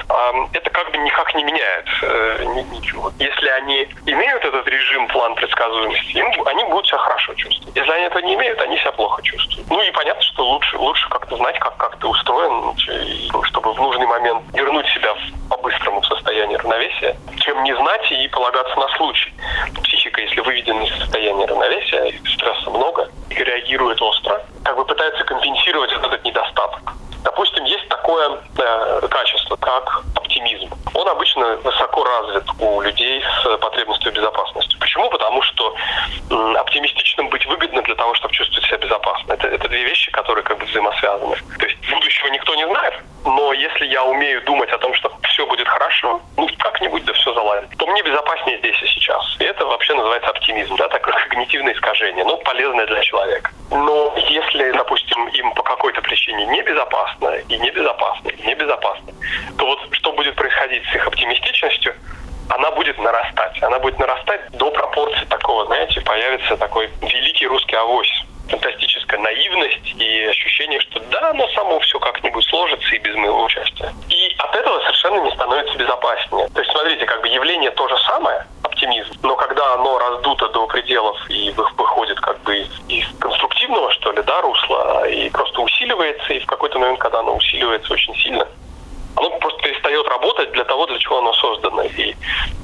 это 0.53 0.69
как 0.69 0.91
бы 0.91 0.97
никак 0.97 1.33
не 1.35 1.43
меняет 1.43 1.85
э, 2.01 2.45
ничего. 2.71 3.11
Если 3.19 3.47
они 3.49 3.87
имеют 4.05 4.43
этот 4.43 4.67
режим, 4.67 5.07
план 5.07 5.35
предсказуемости, 5.35 6.17
им, 6.17 6.47
они 6.47 6.63
будут 6.65 6.87
себя 6.87 6.97
хорошо 6.97 7.33
чувствовать. 7.35 7.75
Если 7.75 7.91
они 7.91 8.05
этого 8.05 8.21
не 8.21 8.35
имеют, 8.35 8.59
они 8.61 8.77
себя 8.77 8.91
плохо 8.91 9.21
чувствуют. 9.21 9.69
Ну 9.69 9.81
и 9.81 9.91
понятно, 9.91 10.21
что 10.21 10.45
лучше, 10.45 10.77
лучше 10.77 11.09
как-то 11.09 11.35
знать, 11.37 11.59
как, 11.59 11.77
как 11.77 11.97
ты 11.99 12.07
устроен, 12.07 12.75
чтобы 13.43 13.73
в 13.73 13.77
нужный 13.77 14.07
момент 14.07 14.43
вернуть 14.53 14.87
себя 14.87 15.13
по-быстрому 15.49 16.01
в 16.01 16.05
состояние 16.05 16.57
равновесия, 16.57 17.15
чем 17.39 17.63
не 17.63 17.75
знать 17.75 18.11
и 18.11 18.27
полагаться 18.29 18.75
на 18.79 18.87
случай. 18.89 19.33
Психика, 20.19 20.21
если 20.21 20.41
выведена 20.41 20.81
из 20.83 20.97
состояния 20.97 21.45
равновесия, 21.45 22.13
стресса 22.27 22.69
много, 22.69 23.09
реагирует 23.29 24.01
остро, 24.01 24.41
как 24.63 24.75
бы 24.75 24.85
пытается 24.85 25.23
компенсировать 25.23 25.91
этот 25.91 26.23
недостаток. 26.23 26.81
Допустим, 27.23 27.63
есть 27.65 27.87
такое 27.89 28.39
э, 28.57 29.07
качество, 29.09 29.55
как 29.57 30.03
оптимизм. 30.15 30.69
Он 30.93 31.07
обычно 31.07 31.57
высоко 31.57 32.03
развит 32.03 32.43
у 32.59 32.81
людей 32.81 33.21
с 33.21 33.57
потребностью 33.57 34.11
безопасности. 34.11 34.77
Почему? 34.79 35.09
Потому 35.09 35.41
что 35.41 35.75
э, 36.29 36.53
оптимистичным 36.57 37.29
быть 37.29 37.45
выгодно 37.45 37.81
для 37.81 37.95
того, 37.95 38.13
чтобы 38.15 38.33
чувствовать 38.33 38.65
себя 38.65 38.77
безопасно. 38.77 39.33
Это, 39.33 39.47
это 39.47 39.67
две 39.67 39.83
вещи, 39.83 40.11
которые 40.11 40.43
как 40.43 40.57
бы 40.59 40.65
взаимосвязаны. 40.65 41.35
То 41.59 41.65
есть 41.65 41.77
будущего 41.89 42.27
никто 42.27 42.55
не 42.55 42.65
знает, 42.67 42.93
но 43.25 43.53
если 43.53 43.85
я 43.85 44.03
умею 44.03 44.41
думать 44.45 44.69
о 44.71 44.77
том, 44.77 44.93
что 44.93 45.08
все 45.39 45.45
будет 45.45 45.69
хорошо, 45.69 46.21
ну 46.35 46.49
как-нибудь 46.57 47.05
да 47.05 47.13
все 47.13 47.33
заладит, 47.33 47.69
то 47.77 47.87
мне 47.87 48.03
безопаснее 48.03 48.57
здесь 48.57 48.75
и 48.83 48.87
сейчас. 48.87 49.23
И 49.39 49.45
это 49.45 49.65
вообще 49.65 49.93
называется 49.93 50.29
оптимизм, 50.31 50.75
да, 50.75 50.89
такое 50.89 51.13
когнитивное 51.29 51.73
искажение, 51.73 52.25
но 52.25 52.35
полезное 52.37 52.85
для 52.87 53.01
человека. 53.01 53.49
Но 53.71 54.13
если, 54.17 54.69
допустим, 54.71 55.27
им 55.29 55.53
по 55.53 55.63
какой-то 55.63 56.01
причине 56.01 56.45
небезопасно, 56.47 57.35
и 57.47 57.57
небезопасно, 57.57 58.27
и 58.27 58.47
небезопасно, 58.47 59.13
то 59.57 59.65
вот 59.65 59.79
что 59.93 60.11
будет 60.11 60.35
происходить 60.35 60.83
с 60.91 60.95
их 60.95 61.07
оптимистичностью, 61.07 61.95
она 62.49 62.71
будет 62.71 62.97
нарастать. 62.97 63.63
Она 63.63 63.79
будет 63.79 63.97
нарастать 63.97 64.41
до 64.51 64.71
пропорции 64.71 65.23
такого, 65.29 65.67
знаете, 65.67 66.01
появится 66.01 66.57
такой 66.57 66.89
великий 67.01 67.47
русский 67.47 67.77
авось 67.77 68.11
фантастическая 68.49 69.19
наивность 69.19 69.93
и 69.97 70.25
ощущение, 70.25 70.79
что 70.81 70.99
да, 71.11 71.29
оно 71.29 71.47
само 71.49 71.79
все 71.79 71.99
как-нибудь 71.99 72.45
сложится 72.45 72.95
и 72.95 72.99
без 72.99 73.15
моего 73.15 73.43
участия. 73.43 73.93
И 74.09 74.35
от 74.37 74.55
этого 74.55 74.79
совершенно 74.81 75.21
не 75.21 75.31
становится 75.31 75.77
безопаснее. 75.77 76.47
То 76.49 76.59
есть, 76.59 76.71
смотрите, 76.71 77.05
как 77.05 77.21
бы 77.21 77.27
явление 77.27 77.71
то 77.71 77.87
же 77.87 77.97
самое, 77.99 78.45
оптимизм, 78.63 79.13
но 79.23 79.35
когда 79.35 79.73
оно 79.73 79.97
раздуто 79.99 80.49
до 80.49 80.67
пределов 80.67 81.17
и 81.29 81.51
выходит 81.51 82.19
как 82.19 82.39
бы 82.41 82.65
из 82.87 83.05
конструктивного, 83.19 83.91
что 83.91 84.11
ли, 84.11 84.21
да, 84.23 84.41
русла, 84.41 85.07
и 85.07 85.29
просто 85.29 85.61
усиливается, 85.61 86.33
и 86.33 86.39
в 86.39 86.45
какой-то 86.45 86.79
момент, 86.79 86.99
когда 86.99 87.19
оно 87.19 87.35
усиливается 87.35 87.93
очень 87.93 88.15
сильно, 88.15 88.47
оно 89.15 89.29
просто 89.39 89.61
перестает 89.61 90.07
работать 90.07 90.51
для 90.51 90.63
того, 90.63 90.85
для 90.87 90.97
чего 90.99 91.19
оно 91.19 91.33
создано. 91.33 91.83
И 91.83 92.15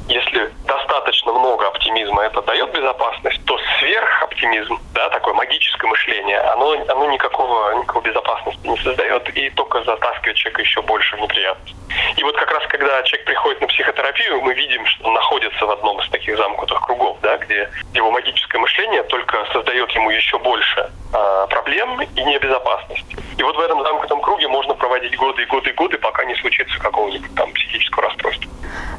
если 0.08 0.52
достаточно 0.66 1.34
много 1.34 1.68
оптимизма 1.68 2.24
это 2.24 2.42
дает 2.44 2.72
безопасность, 2.72 3.44
то 3.46 3.58
сверхоптимизм, 3.80 4.80
да, 4.94 5.10
такое 5.10 5.34
магическое 5.34 5.88
мышление, 5.88 6.40
оно, 6.40 6.74
оно 6.88 7.12
никакого, 7.12 7.74
никакой 7.74 8.04
безопасности 8.04 8.68
не 8.68 8.78
создает 8.78 9.28
и 9.36 9.50
только 9.52 9.84
затаскивает 9.84 10.38
человека 10.38 10.62
еще 10.62 10.82
больше 10.84 11.18
в 11.18 11.22
неприятности. 11.22 11.76
И 12.18 12.24
вот 12.24 12.36
как 12.36 12.52
раз 12.52 12.64
когда 12.68 13.02
человек 13.04 13.26
приходит 13.26 13.62
на 13.62 13.68
психотерапию, 13.68 14.42
мы 14.42 14.54
видим, 14.54 14.86
что 14.86 15.08
он 15.08 15.14
находится 15.14 15.66
в 15.66 15.72
одном 15.72 16.00
из 16.00 16.10
таких 16.10 16.38
замкнутых 16.38 16.82
кругов, 16.82 17.18
да, 17.22 17.38
где 17.38 17.70
его 17.94 18.12
магическое 18.12 18.60
мышление 18.60 19.04
только 19.04 19.46
создает 19.54 19.90
ему 19.92 20.12
еще 20.12 20.38
больше 20.40 20.92
э, 21.14 21.48
проблем 21.50 22.02
и 22.02 22.24
небезопасности. 22.24 23.18
И 23.38 23.44
вот 23.44 23.56
в 23.56 23.60
этом 23.60 23.82
замкнутом 23.82 24.22
круге 24.22 24.48
можно 24.48 24.74
проводить 24.76 25.16
годы 25.18 25.44
и 25.44 25.46
годы 25.46 25.72
и 25.72 25.74
годы, 25.74 25.98
пока 25.98 26.26
не 26.26 26.36
случится 26.36 26.78
какого-нибудь 26.80 27.34
там 27.36 27.52
психического 27.54 28.04
расстройства. 28.04 28.52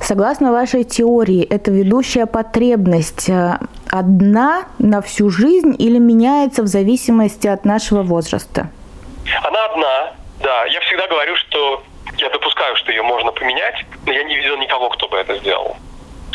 Согласно 0.06 0.52
вашей 0.52 0.84
теории, 0.84 1.44
это 1.44 1.72
ведущая 1.72 2.26
потребность 2.26 3.28
э, 3.28 3.58
одна 3.90 4.66
на 4.78 5.02
всю 5.02 5.30
жизнь 5.30 5.75
или 5.80 5.98
меняется 5.98 6.62
в 6.62 6.68
зависимости 6.68 7.48
от 7.48 7.64
нашего 7.64 8.04
возраста? 8.04 8.68
Она 9.42 9.64
одна, 9.64 10.12
да. 10.38 10.64
Я 10.66 10.78
всегда 10.82 11.08
говорю, 11.08 11.34
что 11.34 11.82
я 12.18 12.28
допускаю, 12.28 12.76
что 12.76 12.92
ее 12.92 13.02
можно 13.02 13.32
поменять, 13.32 13.84
но 14.06 14.12
я 14.12 14.22
не 14.22 14.36
видел 14.36 14.56
никого, 14.58 14.90
кто 14.90 15.08
бы 15.08 15.16
это 15.16 15.38
сделал. 15.38 15.76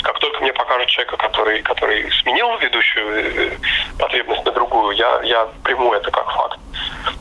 Как 0.04 0.20
только 0.20 0.42
мне 0.42 0.52
покажут 0.52 0.88
человека, 0.88 1.16
который, 1.16 1.62
который 1.62 2.12
сменил 2.24 2.58
ведущую 2.58 3.08
э, 3.08 3.52
потребность 3.98 4.44
на 4.44 4.52
другую, 4.52 4.98
я, 4.98 5.22
я 5.24 5.48
приму 5.64 5.94
это 5.94 6.12
как 6.12 6.30
факт. 6.30 6.60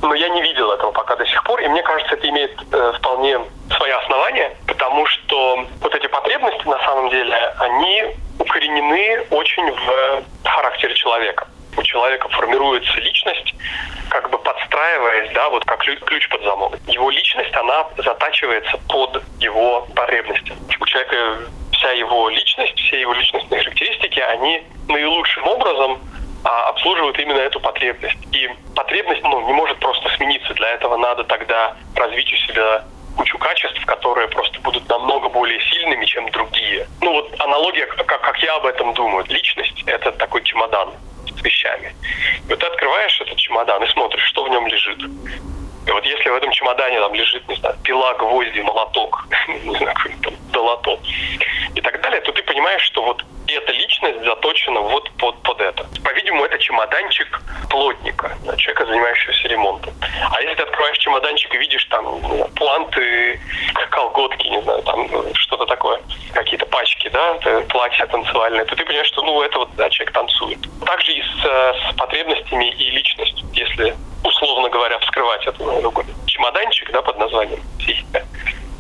Но 0.03 0.15
я 0.15 0.29
не 0.29 0.43
видел 0.43 0.73
этого 0.73 0.91
пока 0.91 1.15
до 1.15 1.25
сих 1.27 1.45
пор, 1.45 1.61
и 1.61 1.69
мне 1.69 1.85
кажется, 1.85 2.15
это 2.15 2.29
имеет 2.29 2.59
э, 2.73 2.93
вполне 2.99 3.39
свои 3.77 3.93
основания, 3.93 4.57
потому 4.81 5.05
что 5.07 5.67
вот 5.83 5.95
эти 5.95 6.07
потребности, 6.07 6.67
на 6.67 6.79
самом 6.85 7.11
деле, 7.11 7.37
они 7.59 8.05
укоренены 8.39 9.27
очень 9.31 9.71
в 9.71 10.49
характере 10.49 10.95
человека. 10.95 11.47
У 11.77 11.83
человека 11.83 12.29
формируется 12.31 12.99
личность, 12.99 13.55
как 14.09 14.31
бы 14.31 14.39
подстраиваясь, 14.39 15.33
да, 15.35 15.51
вот 15.51 15.67
как 15.67 15.81
ключ 15.81 16.29
под 16.31 16.43
замок. 16.43 16.79
Его 16.89 17.11
личность, 17.11 17.55
она 17.55 17.89
затачивается 17.99 18.79
под 18.89 19.23
его 19.39 19.87
потребности. 19.95 20.55
У 20.81 20.87
человека 20.87 21.43
вся 21.73 21.91
его 21.93 22.31
личность, 22.31 22.79
все 22.81 23.03
его 23.03 23.13
личностные 23.13 23.61
характеристики, 23.61 24.21
они 24.21 24.63
наилучшим 24.89 25.47
образом 25.47 26.01
а, 26.43 26.71
обслуживают 26.71 27.19
именно 27.19 27.39
эту 27.39 27.61
потребность. 27.61 28.19
И 28.33 28.49
потребность 28.75 29.23
ну, 29.25 29.47
не 29.47 29.53
может 29.53 29.79
просто 29.79 30.09
смениться. 30.17 30.55
Для 30.55 30.71
этого 30.71 30.97
надо 30.97 31.25
тогда 31.25 31.77
развить 31.95 32.33
у 32.33 32.37
себя 32.37 32.85
кучу 33.21 33.37
качеств, 33.37 33.85
которые 33.85 34.29
просто 34.29 34.59
будут 34.61 34.89
намного 34.89 35.29
более 35.29 35.61
сильными, 35.61 36.07
чем 36.07 36.31
другие. 36.31 36.89
Ну 37.03 37.13
вот 37.13 37.39
аналогия, 37.39 37.85
как, 37.85 38.07
как 38.07 38.39
я 38.43 38.57
об 38.57 38.65
этом 38.65 38.95
думаю. 38.95 39.27
Личность— 39.29 39.83
это 39.87 40.11
такой 40.13 40.43
чемодан 40.43 40.95
с 41.27 41.43
вещами. 41.45 41.95
И 42.47 42.49
вот 42.49 42.59
ты 42.59 42.67
открываешь 42.67 43.21
этот 43.21 43.37
чемодан 43.37 43.85
и 43.85 43.89
смотришь, 43.89 44.25
что 44.25 44.45
в 44.45 44.49
нем 44.49 44.67
лежит. 44.67 44.99
И 45.87 45.91
вот 45.91 46.05
если 46.05 46.29
в 46.29 46.35
этом 46.35 46.51
чемодане 46.53 47.01
там 47.01 47.15
лежит, 47.15 47.49
не 47.49 47.57
знаю, 47.57 47.77
пила, 47.83 48.15
гвозди, 48.15 48.61
молоток, 48.61 49.27
не 49.49 49.77
знаю, 49.77 49.97
там 50.23 50.35
долото 50.53 50.99
и 51.75 51.81
так 51.81 52.01
далее, 52.03 52.21
то 52.21 52.33
ты 52.33 52.43
понимаешь, 52.43 52.83
что 52.83 53.03
вот 53.03 53.25
эта 53.47 53.73
личность 53.73 54.25
заточена 54.25 54.81
вот 54.81 55.11
под, 55.13 55.43
под 55.43 55.61
это. 55.61 55.87
По-видимому, 56.05 56.45
это 56.45 56.59
чемоданчик 56.59 57.41
плотника, 57.69 58.37
человека, 58.57 58.87
занимающегося 58.87 59.49
ремонтом. 59.49 59.95
А 60.31 60.41
если 60.41 60.55
ты 60.55 60.63
открываешь 60.63 60.99
чемоданчик 60.99 61.55
и 61.55 61.59
видишь 61.59 61.85
там 61.87 62.21
планты, 62.55 63.41
колготки, 63.91 64.47
не 64.49 64.63
знаю, 64.63 64.83
там 64.83 65.09
что-то 65.35 65.67
такое, 65.67 66.01
какие-то 66.33 66.50
да, 67.13 67.35
платье 67.69 68.07
танцевальное, 68.07 68.65
то 68.65 68.77
ты 68.77 68.85
понимаешь, 68.85 69.09
что 69.09 69.23
ну 69.23 69.43
это 69.43 69.59
вот 69.59 69.75
да, 69.77 69.89
человек 69.91 70.15
танцует. 70.15 70.59
Также 70.85 71.13
и 71.13 71.23
с, 71.23 71.43
с 71.45 71.97
потребностями 71.97 72.71
и 72.71 72.91
личностью, 72.91 73.47
если 73.53 73.97
условно 74.25 74.69
говоря, 74.69 74.99
вскрывать 74.99 75.47
этот 75.47 75.67
чемоданчик 76.27 76.91
да, 76.93 77.03
под 77.03 77.19
названием 77.19 77.61
психика, 77.79 78.25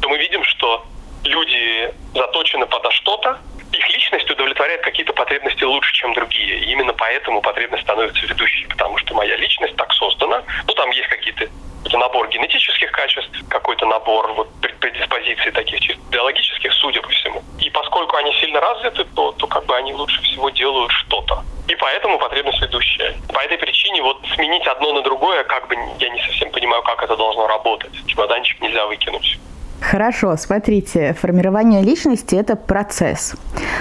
то 0.00 0.08
мы 0.08 0.18
видим, 0.18 0.44
что 0.44 0.84
люди 1.24 1.92
заточены 2.14 2.66
под 2.66 2.92
что-то, 2.92 3.38
их 3.72 3.88
личность 3.88 4.28
удовлетворяет 4.30 4.82
какие-то 4.82 5.12
потребности 5.12 5.62
лучше, 5.62 5.94
чем 5.94 6.12
другие. 6.12 6.58
И 6.58 6.72
именно 6.72 6.92
поэтому 6.92 7.40
потребность 7.40 7.84
становится 7.84 8.26
ведущей, 8.26 8.66
потому 8.66 8.98
что 8.98 9.14
моя 9.14 9.36
личность 9.36 9.76
так 9.76 9.92
создана. 9.92 10.42
Ну, 10.66 10.74
там 10.74 10.90
есть 10.90 11.08
какие-то 11.08 11.48
набор 11.96 12.28
генетических 12.28 12.90
качеств, 12.92 13.30
какой-то 13.48 13.86
набор 13.86 14.32
вот 14.32 14.48
предиспозиций 15.20 15.52
таких 15.52 15.80
чисто 15.80 16.02
биологических, 16.10 16.72
судя 16.72 17.00
по 17.02 17.08
всему. 17.08 17.42
И 17.60 17.70
поскольку 17.70 18.16
они 18.16 18.32
сильно 18.34 18.60
развиты, 18.60 19.04
то, 19.14 19.32
то 19.32 19.46
как 19.46 19.64
бы 19.66 19.76
они 19.76 19.92
лучше 19.92 20.20
всего 20.22 20.50
делают 20.50 20.90
что-то. 20.92 21.44
И 21.68 21.76
поэтому 21.76 22.18
потребность 22.18 22.60
ведущая. 22.60 23.16
По 23.32 23.40
этой 23.40 23.58
причине 23.58 24.02
вот 24.02 24.18
сменить 24.34 24.66
одно 24.66 24.92
на 24.92 25.02
другое, 25.02 25.44
как 25.44 25.68
бы 25.68 25.76
я 25.98 26.08
не 26.08 26.20
совсем 26.22 26.50
понимаю, 26.50 26.82
как 26.82 27.02
это 27.02 27.16
должно 27.16 27.46
работать. 27.46 27.92
Чемоданчик 28.06 28.60
нельзя 28.60 28.86
выкинуть. 28.86 29.38
Хорошо, 29.80 30.36
смотрите, 30.36 31.14
формирование 31.18 31.82
личности– 31.82 32.34
это 32.36 32.54
процесс. 32.54 33.34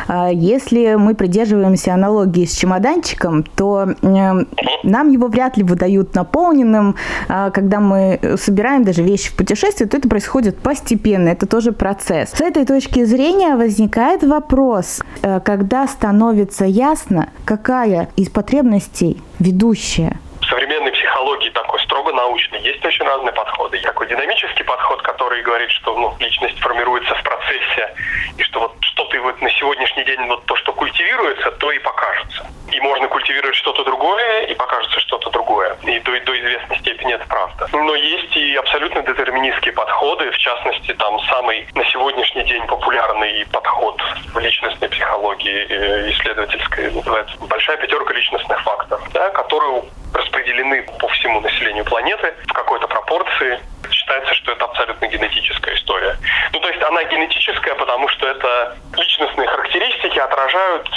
А 0.07 0.29
если 0.29 0.95
мы 0.95 1.13
придерживаемся 1.13 1.93
аналогии 1.93 2.45
с 2.45 2.55
чемоданчиком, 2.55 3.43
то 3.43 3.89
нам 4.01 5.09
его 5.09 5.27
вряд 5.27 5.57
ли 5.57 5.63
выдают 5.63 6.15
наполненным. 6.15 6.95
А 7.27 7.51
когда 7.51 7.79
мы 7.79 8.19
собираем 8.37 8.83
даже 8.83 9.03
вещи 9.03 9.29
в 9.29 9.35
путешествии, 9.35 9.85
то 9.85 9.97
это 9.97 10.09
происходит 10.09 10.57
постепенно, 10.57 11.29
это 11.29 11.45
тоже 11.45 11.73
процесс. 11.73 12.31
С 12.31 12.41
этой 12.41 12.65
точки 12.65 13.03
зрения 13.03 13.55
возникает 13.55 14.23
вопрос, 14.23 15.01
э, 15.21 15.39
когда 15.41 15.87
становится 15.87 16.65
ясно, 16.65 17.29
какая 17.45 18.09
из 18.15 18.29
потребностей 18.29 19.21
ведущая– 19.39 20.17
современной 20.49 20.91
психологии 20.91 21.49
такой 21.49 21.79
строго 21.81 22.11
научный. 22.11 22.61
Есть 22.61 22.81
очень 22.99 23.07
разные 23.07 23.33
подходы. 23.33 23.79
Такой 23.79 24.07
динамический 24.07 24.65
подход, 24.65 25.01
который 25.01 25.41
говорит, 25.41 25.69
что 25.71 25.97
ну, 25.97 26.15
личность 26.19 26.59
формируется 26.59 27.15
в 27.15 27.23
процессе, 27.23 27.95
и 28.37 28.43
что 28.43 28.59
вот 28.59 28.75
что-то 28.81 29.19
вот 29.21 29.41
на 29.41 29.49
сегодняшний 29.51 30.03
день 30.03 30.25
вот 30.27 30.45
то, 30.45 30.55
что 30.55 30.73
культивируется, 30.73 31.51
то 31.51 31.71
и 31.71 31.79
покажется. 31.79 32.45
И 32.71 32.79
можно 32.81 33.07
культивировать 33.07 33.55
что-то 33.55 33.83
другое, 33.83 34.41
и 34.43 34.53
покажется 34.55 34.99
что-то 34.99 35.29
другое. 35.31 35.77
И 35.83 35.99
до, 35.99 36.19
до 36.21 36.39
известной 36.39 36.77
степени 36.79 37.13
это 37.13 37.25
правда. 37.27 37.67
Но 37.71 37.95
есть 37.95 38.35
и 38.35 38.55
абсолютно 38.55 39.01
детерминистские 39.01 39.73
подходы, 39.73 40.29
в 40.31 40.37
частности, 40.37 40.93
там 40.93 41.19
самый 41.21 41.67
на 41.73 41.85
сегодняшний 41.85 42.43
день 42.43 42.65
популярный 42.67 43.45
подход 43.51 44.01
в 44.33 44.39
личностной 44.39 44.89
психологии 44.89 45.65
э, 45.69 46.11
исследовательской 46.11 46.91
называется 46.91 47.35
«Большая 47.41 47.77
пятерка 47.77 48.13
личностных 48.13 48.61
факторов», 48.61 49.01
да, 49.13 49.29
который 49.29 49.83
распределены 50.13 50.85
по 50.99 51.07
всему 51.09 51.39
населению 51.41 51.85
планеты 51.85 52.33
в 52.47 52.53
какой-то 52.53 52.87
пропорции. 52.89 53.59
Считается, 53.91 54.33
что 54.35 54.51
это 54.51 54.65
абсолютно 54.65 55.07
генетическая 55.07 55.73
история. 55.75 56.17
Ну, 56.53 56.59
то 56.59 56.67
есть 56.69 56.83
она 56.83 57.03
генетическая, 57.05 57.73
потому 57.75 58.07
что 58.09 58.27
это 58.27 58.77
личностные 58.95 59.47
характеристики 59.47 60.19
отражают 60.19 60.89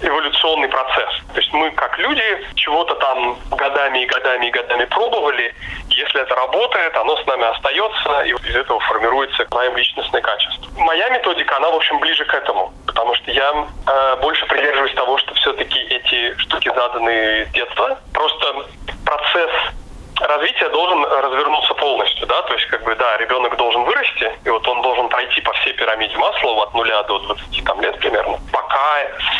эволюционный 0.00 0.68
процесс. 0.68 1.10
То 1.32 1.40
есть 1.40 1.52
мы, 1.52 1.70
как 1.72 1.98
люди, 1.98 2.22
чего-то 2.54 2.94
там 2.96 3.38
годами 3.50 4.02
и 4.02 4.06
годами 4.06 4.46
и 4.46 4.50
годами 4.50 4.84
пробовали. 4.84 5.54
Если 5.88 6.20
это 6.20 6.34
работает, 6.34 6.96
оно 6.96 7.16
с 7.16 7.26
нами 7.26 7.44
остается, 7.44 8.20
и 8.22 8.30
из 8.30 8.56
этого 8.56 8.78
формируется 8.80 9.46
моим 9.50 9.76
личностное 9.76 10.20
качество. 10.20 10.70
Моя 10.78 11.08
методика, 11.10 11.56
она, 11.56 11.70
в 11.70 11.76
общем, 11.76 11.98
ближе 11.98 12.24
к 12.24 12.34
этому, 12.34 12.72
потому 12.86 13.14
что 13.16 13.30
я 13.30 13.66
э, 13.86 14.16
больше 14.20 14.46
придерживаюсь 14.46 14.94
того, 14.94 15.18
что 15.18 15.34
все-таки 15.34 15.78
эти 15.78 16.36
штуки 16.38 16.68
заданы 16.68 17.46
с 17.46 17.52
детства. 17.52 17.98
Просто 18.12 18.66
процесс 19.04 19.50
развитие 20.20 20.68
должен 20.70 21.04
развернуться 21.04 21.74
полностью, 21.74 22.26
да, 22.26 22.42
то 22.42 22.54
есть 22.54 22.66
как 22.66 22.82
бы, 22.84 22.94
да, 22.96 23.16
ребенок 23.18 23.56
должен 23.56 23.84
вырасти, 23.84 24.32
и 24.44 24.50
вот 24.50 24.66
он 24.66 24.82
должен 24.82 25.08
пройти 25.08 25.40
по 25.40 25.52
всей 25.54 25.72
пирамиде 25.74 26.16
Маслова 26.16 26.64
от 26.64 26.74
нуля 26.74 27.02
до 27.04 27.18
20 27.18 27.64
там, 27.64 27.80
лет 27.80 27.98
примерно, 27.98 28.38
пока 28.52 28.78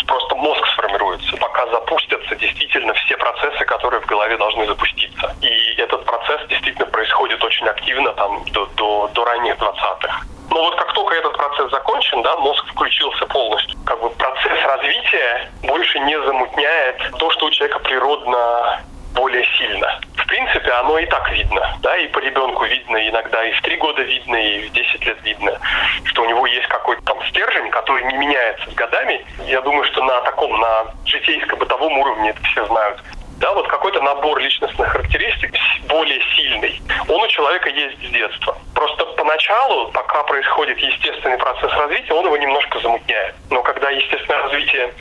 просто 0.06 0.34
мозг 0.36 0.66
сформируется, 0.68 1.36
пока 1.36 1.66
запустятся 1.66 2.34
действительно 2.36 2.94
все 2.94 3.16
процессы, 3.16 3.64
которые 3.64 4.00
в 4.00 4.06
голове 4.06 4.36
должны 4.36 4.66
запуститься. 4.66 5.34
И 5.42 5.74
этот 5.80 6.04
процесс 6.04 6.40
действительно 6.48 6.86
происходит 6.86 7.42
очень 7.42 7.66
активно 7.66 8.12
там 8.12 8.44
до, 8.52 8.66
до, 8.76 9.10
до 9.14 9.24
ранних 9.24 9.56
20-х. 9.56 10.22
Но 10.50 10.62
вот 10.62 10.76
как 10.76 10.92
только 10.94 11.14
этот 11.14 11.36
процесс 11.36 11.70
закончен, 11.70 12.22
да, 12.22 12.36
мозг 12.36 12.64
включился 12.68 13.26
полностью. 13.26 13.78
Как 13.84 14.00
бы 14.00 14.10
процесс 14.10 14.64
развития 14.64 15.50
больше 15.62 15.98
не 16.00 16.20
замутняет 16.22 16.96
то, 17.18 17.30
что 17.30 17.46
у 17.46 17.50
человека 17.50 17.78
природно 17.80 18.80
более 19.18 19.44
сильно. 19.58 20.00
В 20.16 20.26
принципе, 20.26 20.70
оно 20.72 20.98
и 20.98 21.06
так 21.06 21.30
видно. 21.32 21.76
Да, 21.82 21.96
и 21.96 22.06
по 22.08 22.20
ребенку 22.20 22.64
видно, 22.64 22.96
иногда 23.08 23.44
и 23.44 23.52
в 23.52 23.62
три 23.62 23.76
года 23.76 24.02
видно, 24.02 24.36
и 24.36 24.68
в 24.68 24.72
10 24.72 25.06
лет 25.06 25.18
видно, 25.24 25.58
что 26.04 26.22
у 26.22 26.26
него 26.26 26.46
есть 26.46 26.68
какой-то 26.68 27.02
там 27.02 27.18
стержень, 27.28 27.70
который 27.70 28.04
не 28.04 28.16
меняется 28.16 28.70
с 28.70 28.74
годами. 28.74 29.24
Я 29.46 29.60
думаю, 29.62 29.84
что 29.84 30.04
на 30.04 30.20
таком, 30.20 30.58
на 30.60 30.84
житейско-бытовом 31.04 31.98
уровне 31.98 32.30
это 32.30 32.42
все 32.44 32.64
знают 32.66 33.02
да, 33.38 33.52
вот 33.54 33.68
какой-то 33.68 34.00
набор 34.00 34.38
личностных 34.40 34.88
характеристик 34.88 35.54
более 35.88 36.20
сильный, 36.36 36.80
он 37.08 37.22
у 37.22 37.28
человека 37.28 37.68
есть 37.68 37.98
с 37.98 38.10
детства. 38.10 38.58
Просто 38.74 39.04
поначалу, 39.16 39.90
пока 39.92 40.24
происходит 40.24 40.78
естественный 40.78 41.38
процесс 41.38 41.72
развития, 41.72 42.12
он 42.14 42.26
его 42.26 42.36
немножко 42.36 42.80
замутняет. 42.80 43.34
Но 43.50 43.62
когда 43.62 43.90
естественное 43.90 44.42
развитие, 44.42 44.92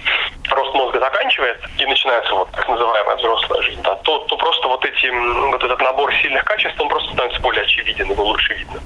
рост 0.50 0.74
мозга 0.76 1.00
заканчивается 1.00 1.68
и 1.80 1.86
начинается 1.86 2.34
вот 2.34 2.52
так 2.52 2.68
называемая 2.70 3.16
взрослая 3.16 3.62
жизнь, 3.64 3.82
да, 3.84 3.96
то, 3.96 4.20
то 4.20 4.38
просто 4.38 4.68
вот, 4.68 4.86
эти, 4.86 5.08
вот 5.52 5.64
этот 5.64 5.82
набор 5.82 6.14
сильных 6.22 6.44
качеств, 6.46 6.80
он 6.80 6.90
просто 6.90 7.12
становится 7.14 7.42
более 7.42 7.64
очевиден, 7.64 8.12
его 8.12 8.24
лучше 8.24 8.54
видно. 8.54 8.80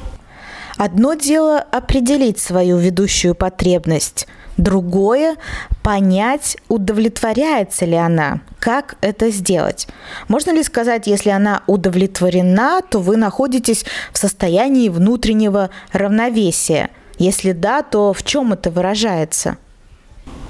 Одно 0.77 1.13
дело 1.13 1.59
определить 1.71 2.39
свою 2.39 2.77
ведущую 2.77 3.35
потребность– 3.35 4.27
Другое– 4.57 5.37
понять, 5.83 6.57
удовлетворяется 6.69 7.85
ли 7.85 7.95
она. 7.95 8.39
Как 8.59 8.95
это 9.01 9.29
сделать? 9.29 9.87
Можно 10.27 10.51
ли 10.51 10.63
сказать, 10.63 11.07
если 11.07 11.29
она 11.29 11.63
удовлетворена, 11.67 12.81
то 12.81 12.99
вы 12.99 13.17
находитесь 13.17 13.85
в 14.11 14.17
состоянии 14.17 14.89
внутреннего 14.89 15.69
равновесия? 15.91 16.89
Если 17.17 17.51
да, 17.51 17.81
то 17.83 18.13
в 18.13 18.23
чем 18.23 18.53
это 18.53 18.69
выражается? 18.69 19.57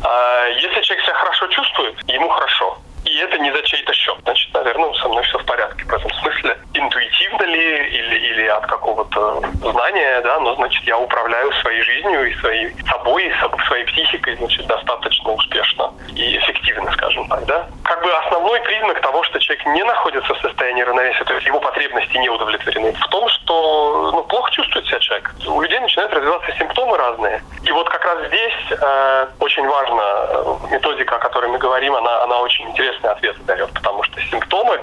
А, 0.04 0.48
если 0.48 0.82
человек 0.82 1.06
себя 1.06 1.16
хорошо 1.16 1.48
чувствует, 1.48 1.96
ему 2.08 2.30
хорошо. 2.30 2.81
Это 3.22 3.38
не 3.38 3.52
за 3.52 3.62
чей-то 3.62 3.94
счет. 3.94 4.18
Значит, 4.24 4.52
наверное, 4.52 4.92
со 4.94 5.08
мной 5.08 5.24
все 5.24 5.38
в 5.38 5.46
порядке. 5.46 5.84
В 5.84 5.94
этом 5.94 6.12
смысле 6.12 6.58
интуитивно 6.74 7.44
ли 7.44 7.88
или, 7.88 8.16
или 8.16 8.48
от 8.48 8.66
какого-то 8.66 9.42
знания, 9.62 10.22
да, 10.22 10.40
но, 10.40 10.56
значит, 10.56 10.84
я 10.86 10.98
управляю 10.98 11.52
своей 11.62 11.84
жизнью 11.84 12.32
и 12.32 12.34
своей 12.40 12.74
собой, 12.90 13.28
и 13.28 13.66
своей 13.68 13.86
психикой, 13.86 14.36
значит, 14.38 14.66
достаточно 14.66 15.34
успешно 15.34 15.94
и 16.16 16.38
эффективно, 16.38 16.92
скажем 16.94 17.28
так, 17.28 17.46
да. 17.46 17.68
Как 17.84 18.02
бы 18.02 18.12
основной 18.12 18.60
признак 18.62 19.02
того, 19.02 19.24
что 19.24 19.40
человек 19.40 19.66
не 19.68 19.84
находится 19.84 20.34
в 20.34 20.40
состоянии 20.40 20.82
равновесия, 20.82 21.24
то 21.24 21.34
есть 21.36 21.46
его 21.46 21.60
потребности 21.60 22.18
не 22.18 22.30
удовлетворены, 22.30 22.94
в 22.94 23.08
том, 23.10 23.30
что 23.30 24.12
ну, 24.14 24.24
плохо 24.24 24.52
чувствует 24.52 24.88
себя 24.88 25.00
человек. 25.00 25.32
У 25.46 25.62
людей 25.62 25.80
начинают 25.80 26.12
развиваться 26.14 26.52
симптомы 26.58 26.98
разные. 26.98 27.44
И 27.64 27.72
вот 27.72 27.88
как 27.90 28.04
раз 28.04 28.28
здесь 28.28 28.72
э, 28.72 29.28
очень 29.40 29.68
важно, 29.68 30.02
э, 30.02 30.56
методика, 30.72 31.18
о 31.18 31.20
которой 31.20 31.50
мы 31.50 31.60
говорим, 31.60 31.96
она, 31.96 32.24
она 32.24 32.40
очень 32.40 32.68
интересна 32.70 33.11
интересные 33.12 33.32
ответы 33.32 33.44
дает, 33.44 33.74
потому 33.74 34.04
что 34.04 34.20
симптомы 34.22 34.80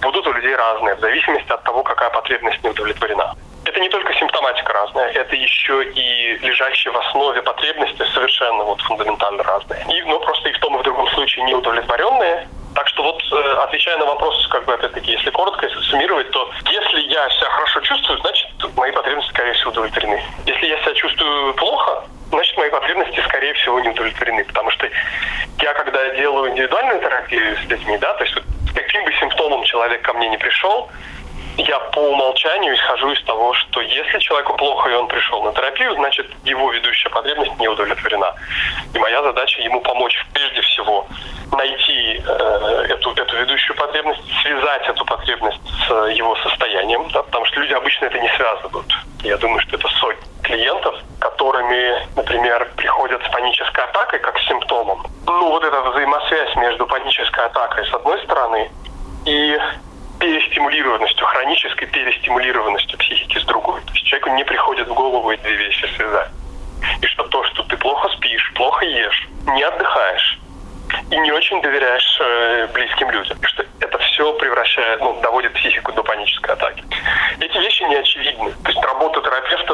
будут 0.00 0.26
у 0.26 0.32
людей 0.32 0.54
разные, 0.54 0.94
в 0.96 1.00
зависимости 1.00 1.50
от 1.50 1.62
того, 1.62 1.82
какая 1.82 2.10
потребность 2.10 2.62
не 2.62 2.70
удовлетворена. 2.70 3.34
Это 3.64 3.78
не 3.78 3.88
только 3.88 4.12
симптоматика 4.14 4.72
разная, 4.72 5.10
это 5.12 5.36
еще 5.36 5.84
и 5.84 6.38
лежащие 6.42 6.92
в 6.92 6.96
основе 6.96 7.42
потребности 7.42 8.04
совершенно 8.12 8.64
вот 8.64 8.80
фундаментально 8.80 9.42
разные. 9.44 9.84
И, 9.88 10.02
ну, 10.02 10.18
просто 10.20 10.48
и 10.48 10.52
в 10.52 10.58
том, 10.58 10.76
и 10.76 10.80
в 10.80 10.82
другом 10.82 11.08
случае 11.10 11.44
неудовлетворенные. 11.44 12.48
Так 12.74 12.88
что 12.88 13.02
вот, 13.02 13.22
э, 13.30 13.52
отвечая 13.62 13.98
на 13.98 14.06
вопрос, 14.06 14.48
как 14.48 14.64
бы, 14.64 14.74
опять-таки, 14.74 15.12
если 15.12 15.30
коротко, 15.30 15.66
если 15.66 15.80
суммировать, 15.82 16.30
то 16.30 16.50
если 16.70 17.00
я 17.02 17.28
себя 17.28 17.50
хорошо 17.50 17.80
чувствую, 17.80 18.18
значит, 18.18 18.48
мои 18.76 18.90
потребности, 18.90 19.30
скорее 19.30 19.52
всего, 19.52 19.70
удовлетворены. 19.70 20.22
Если 20.46 20.66
я 20.66 20.78
себя 20.78 20.94
чувствую 20.94 21.54
плохо, 21.54 22.04
значит, 22.30 22.56
мои 22.56 22.70
потребности, 22.70 23.20
скорее 23.28 23.52
всего, 23.54 23.78
не 23.80 23.90
удовлетворены. 23.90 24.44
Потому 24.44 24.70
что 24.70 24.88
я, 25.62 25.74
когда 25.74 26.14
делаю 26.16 26.50
индивидуальную 26.50 27.00
терапию 27.00 27.56
с 27.56 27.64
людьми, 27.68 27.96
да, 27.98 28.12
то 28.14 28.24
есть 28.24 28.36
каким 28.74 29.04
бы 29.04 29.12
симптомом 29.14 29.64
человек 29.64 30.02
ко 30.02 30.12
мне 30.14 30.28
не 30.28 30.38
пришел, 30.38 30.90
по 31.92 32.00
умолчанию 32.00 32.74
исхожу 32.74 33.12
из 33.12 33.22
того, 33.24 33.52
что 33.54 33.80
если 33.80 34.18
человеку 34.18 34.54
плохо 34.56 34.90
и 34.90 34.94
он 34.94 35.06
пришел 35.08 35.42
на 35.42 35.52
терапию, 35.52 35.94
значит 35.94 36.26
его 36.44 36.72
ведущая 36.72 37.10
потребность 37.10 37.58
не 37.58 37.68
удовлетворена. 37.68 38.34
И 38.94 38.98
моя 38.98 39.22
задача 39.22 39.60
ему 39.60 39.80
помочь 39.80 40.24
прежде 40.32 40.62
всего 40.62 41.06
найти 41.52 42.22
э, 42.26 42.86
эту, 42.88 43.12
эту 43.12 43.36
ведущую 43.36 43.76
потребность, 43.76 44.22
связать 44.42 44.88
эту 44.88 45.04
потребность 45.04 45.60
с 45.86 46.08
его 46.12 46.34
состоянием, 46.36 47.08
да, 47.10 47.22
потому 47.22 47.44
что 47.44 47.60
люди 47.60 47.74
обычно 47.74 48.06
это 48.06 48.18
не 48.18 48.28
связывают. 48.36 48.90
Я 49.22 49.36
думаю, 49.36 49.60
что 49.60 49.76
это 49.76 49.88
сотни 50.00 50.22
клиентов, 50.42 50.94
которыми, 51.20 52.06
например, 52.16 52.70
приходят 52.76 53.22
с 53.22 53.28
панической 53.28 53.84
атакой 53.84 54.18
как 54.20 54.38
с 54.38 54.48
симптомом. 54.48 55.06
Ну, 55.26 55.50
вот 55.50 55.62
эта 55.62 55.80
взаимосвязь 55.82 56.56
между 56.56 56.86
панической 56.86 57.44
атакой 57.44 57.86
с 57.86 57.94
одной 57.94 58.18
стороны 58.24 58.70
и 59.26 59.58
перестимулированностью, 60.18 61.26
хронической 61.26 61.88
перестимулированностью 61.88 62.98
психики 62.98 63.38
с 63.38 63.44
другой. 63.44 63.80
То 63.82 63.92
есть 63.92 64.06
человеку 64.06 64.30
не 64.30 64.44
приходит 64.44 64.88
в 64.88 64.94
голову 64.94 65.30
эти 65.30 65.42
две 65.42 65.56
вещи 65.56 65.86
связать. 65.96 66.30
И 67.00 67.06
что 67.06 67.24
то, 67.24 67.44
что 67.44 67.62
ты 67.64 67.76
плохо 67.76 68.08
спишь, 68.10 68.52
плохо 68.54 68.84
ешь, 68.84 69.28
не 69.46 69.62
отдыхаешь, 69.62 70.38
и 71.10 71.16
не 71.18 71.32
очень 71.32 71.60
доверяешь 71.62 72.18
э, 72.20 72.68
близким 72.72 73.10
людям. 73.10 73.38
Что 73.42 73.64
это 73.80 73.98
все 73.98 74.32
превращает, 74.34 75.00
ну, 75.00 75.18
доводит 75.20 75.52
психику 75.54 75.92
до 75.92 76.02
панической 76.02 76.54
атаки. 76.54 76.84
Эти 77.40 77.58
вещи 77.58 77.82
не 77.84 77.96
очевидны. 77.96 78.52
То 78.64 78.70
есть 78.70 78.82
работа 78.82 79.20
терапевта 79.20 79.72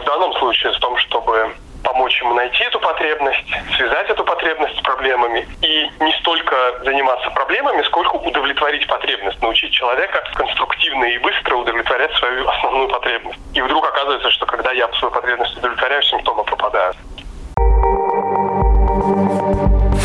в 0.00 0.04
данном 0.04 0.32
случае 0.34 0.72
в 0.72 0.78
том, 0.78 0.96
чтобы 0.98 1.54
помочь 1.86 2.20
ему 2.20 2.34
найти 2.34 2.64
эту 2.64 2.80
потребность, 2.80 3.46
связать 3.76 4.10
эту 4.10 4.24
потребность 4.24 4.76
с 4.78 4.82
проблемами 4.82 5.46
и 5.62 5.90
не 6.00 6.12
столько 6.20 6.56
заниматься 6.84 7.30
проблемами, 7.30 7.82
сколько 7.84 8.16
удовлетворить 8.16 8.86
потребность, 8.86 9.40
научить 9.40 9.72
человека 9.72 10.22
конструктивно 10.34 11.04
и 11.04 11.18
быстро 11.18 11.56
удовлетворять 11.56 12.12
свою 12.14 12.48
основную 12.48 12.88
потребность. 12.88 13.38
И 13.54 13.62
вдруг 13.62 13.86
оказывается, 13.86 14.30
что 14.30 14.46
когда 14.46 14.72
я 14.72 14.88
свою 14.94 15.14
потребность 15.14 15.56
удовлетворяю, 15.56 16.02
симптомы 16.02 16.44
пропадают. 16.44 16.96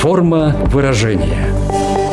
Форма 0.01 0.53
выражения. 0.67 2.10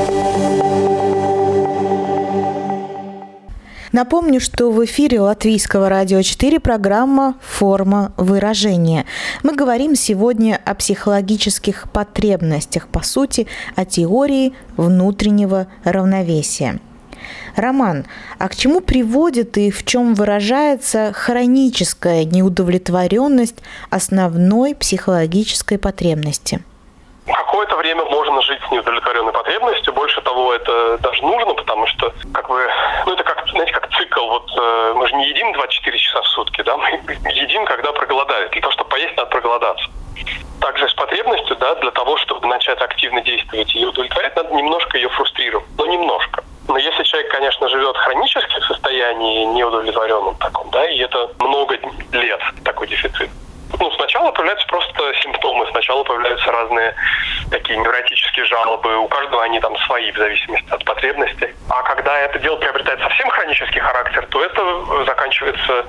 Напомню, 3.98 4.40
что 4.40 4.70
в 4.70 4.84
эфире 4.84 5.20
Латвийского 5.20 5.88
радио 5.88 6.22
4 6.22 6.60
программа 6.60 7.34
«Форма 7.42 8.12
выражения». 8.16 9.06
Мы 9.42 9.56
говорим 9.56 9.96
сегодня 9.96 10.60
о 10.64 10.76
психологических 10.76 11.90
потребностях, 11.90 12.86
по 12.86 13.02
сути, 13.02 13.48
о 13.74 13.84
теории 13.84 14.54
внутреннего 14.76 15.66
равновесия. 15.82 16.78
Роман, 17.56 18.06
а 18.38 18.48
к 18.48 18.54
чему 18.54 18.80
приводит 18.80 19.58
и 19.58 19.72
в 19.72 19.84
чем 19.84 20.14
выражается 20.14 21.12
хроническая 21.12 22.22
неудовлетворенность 22.22 23.56
основной 23.90 24.76
психологической 24.76 25.76
потребности? 25.76 26.62
какое-то 27.48 27.76
время 27.76 28.04
можно 28.04 28.40
жить 28.42 28.60
с 28.68 28.70
неудовлетворенной 28.70 29.32
потребностью. 29.32 29.92
Больше 29.92 30.20
того, 30.20 30.54
это 30.54 30.98
даже 30.98 31.22
нужно, 31.22 31.54
потому 31.54 31.86
что, 31.86 32.12
как 32.32 32.48
бы, 32.48 32.66
ну 33.06 33.14
это 33.14 33.24
как, 33.24 33.48
знаете, 33.50 33.72
как 33.72 33.87
цикл. 34.18 34.28
Вот 34.28 34.50
э, 34.56 34.92
мы 34.94 35.06
же 35.08 35.14
не 35.16 35.28
едим 35.28 35.52
24 35.52 35.98
часа 35.98 36.22
в 36.22 36.28
сутки, 36.28 36.62
да, 36.62 36.76
мы 36.76 36.90
едим, 37.32 37.64
когда 37.64 37.92
проголодает. 37.92 38.50
Для 38.50 38.60
того, 38.60 38.72
чтобы 38.72 38.90
поесть, 38.90 39.16
надо 39.16 39.30
проголодаться. 39.30 39.88
Также 40.60 40.88
с 40.88 40.94
потребностью, 40.94 41.56
да, 41.56 41.74
для 41.76 41.90
того, 41.92 42.16
чтобы 42.18 42.46
начать 42.48 42.80
активно 42.80 43.20
действовать 43.20 43.74
и 43.74 43.86
удовлетворять, 43.86 44.34
надо 44.36 44.54
немножко 44.54 44.96
ее 44.96 45.08
фрустрировать. 45.10 45.66
Но 45.76 45.86
немножко. 45.86 46.42
Но 46.66 46.76
если 46.76 47.02
человек, 47.04 47.30
конечно, 47.30 47.68
живет 47.68 47.96
в 47.96 48.66
состоянии 48.66 49.44
неудовлетворенном 49.44 50.36
таком, 50.36 50.70
да, 50.70 50.90
и 50.90 50.98
это 50.98 51.30
много 51.38 51.78
лет 52.12 52.40
такой 52.64 52.88
дефицит, 52.88 53.30
ну, 53.78 53.90
сначала 53.92 54.32
появляются 54.32 54.66
просто 54.66 54.97
сначала 55.88 56.04
появляются 56.04 56.52
разные 56.52 56.94
такие 57.50 57.78
невротические 57.78 58.44
жалобы, 58.44 58.98
у 58.98 59.08
каждого 59.08 59.42
они 59.42 59.58
там 59.60 59.74
свои 59.86 60.12
в 60.12 60.18
зависимости 60.18 60.68
от 60.70 60.84
потребностей. 60.84 61.54
А 61.70 61.82
когда 61.82 62.18
это 62.20 62.38
дело 62.40 62.56
приобретает 62.56 63.00
совсем 63.00 63.30
хронический 63.30 63.80
характер, 63.80 64.26
то 64.30 64.44
это 64.44 65.04
заканчивается 65.06 65.86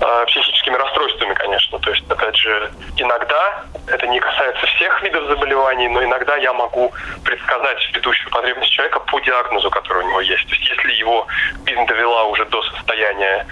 э, 0.00 0.24
психическими 0.26 0.76
расстройствами, 0.76 1.34
конечно. 1.34 1.78
То 1.80 1.90
есть, 1.90 2.04
опять 2.08 2.36
же, 2.36 2.70
иногда, 2.96 3.64
это 3.88 4.06
не 4.06 4.20
касается 4.20 4.64
всех 4.66 5.02
видов 5.02 5.26
заболеваний, 5.26 5.88
но 5.88 6.04
иногда 6.04 6.36
я 6.36 6.52
могу 6.52 6.92
предсказать 7.24 7.90
ведущую 7.94 8.30
потребность 8.30 8.70
человека 8.70 9.00
по 9.00 9.18
диагнозу, 9.20 9.70
который 9.70 10.04
у 10.04 10.08
него 10.08 10.20
есть. 10.20 10.46
То 10.46 10.54
есть, 10.54 10.70
если 10.70 10.92
его 10.92 11.26
бизнес 11.64 11.88
довела 11.88 12.24
уже 12.24 12.44
до 12.44 12.62
состояния 12.62 13.44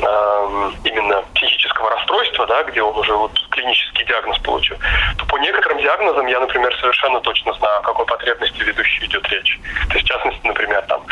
э, 0.00 0.70
именно 0.84 1.22
психического 1.34 1.90
расстройства, 1.90 2.46
да, 2.46 2.62
где 2.64 2.82
он 2.82 2.96
уже 2.98 3.14
вот 3.14 3.32
клинический 3.50 4.04
диагноз 4.04 4.38
получил, 4.38 4.76
то 5.18 5.26
по 5.26 5.36
некоторым 5.38 5.78
диагнозам 5.78 6.26
я, 6.26 6.40
например, 6.40 6.74
совершенно 6.80 7.20
точно 7.20 7.52
знаю, 7.54 7.78
о 7.78 7.82
какой 7.82 8.06
потребности 8.06 8.62
ведущей 8.62 9.06
идет 9.06 9.28
речь. 9.28 9.60
То 9.88 9.94
есть, 9.94 10.06
в 10.06 10.08
частности, 10.08 10.46
например, 10.46 10.82
там 10.82 11.02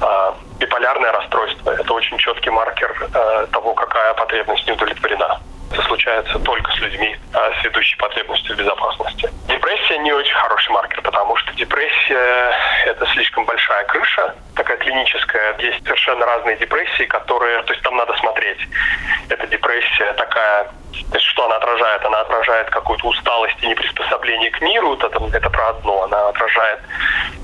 э, 0.00 0.32
биполярное 0.58 1.12
расстройство– 1.12 1.70
это 1.78 1.92
очень 1.92 2.18
четкий 2.18 2.50
маркер 2.50 3.08
э, 3.12 3.46
того, 3.52 3.74
какая 3.74 4.14
потребность 4.14 4.66
не 4.66 4.72
удовлетворена. 4.72 5.40
Это 5.70 5.82
случается 5.82 6.38
только 6.40 6.70
с 6.72 6.80
людьми 6.80 7.16
а, 7.32 7.52
с 7.60 7.64
ведущей 7.64 7.96
потребностью 7.96 8.56
в 8.56 8.58
безопасности. 8.58 9.30
Депрессия 9.46 9.98
не 9.98 10.12
очень 10.12 10.34
хороший 10.34 10.70
маркер, 10.70 11.00
потому 11.02 11.36
что 11.36 11.52
депрессия– 11.54 12.52
это 12.86 13.06
слишком 13.12 13.44
большая 13.44 13.84
крыша, 13.84 14.34
такая 14.54 14.76
клиническая. 14.78 15.56
Есть 15.58 15.82
совершенно 15.84 16.26
разные 16.26 16.56
депрессии, 16.56 17.04
которые, 17.04 17.62
то 17.62 17.72
есть 17.72 17.84
там 17.84 17.96
надо 17.96 18.16
смотреть. 18.16 18.58
Эта 19.28 19.46
депрессия 19.46 20.12
такая, 20.14 20.72
то 20.92 21.16
есть 21.16 21.26
что 21.26 21.44
она 21.46 21.56
отражает? 21.56 22.04
Она 22.04 22.20
отражает 22.20 22.70
какую-то 22.70 23.08
усталость 23.08 23.56
и 23.62 23.66
неприспособление 23.66 24.50
к 24.50 24.60
миру, 24.60 24.94
это, 24.94 25.08
это 25.32 25.50
про 25.50 25.68
одно. 25.70 26.04
Она 26.04 26.28
отражает 26.28 26.80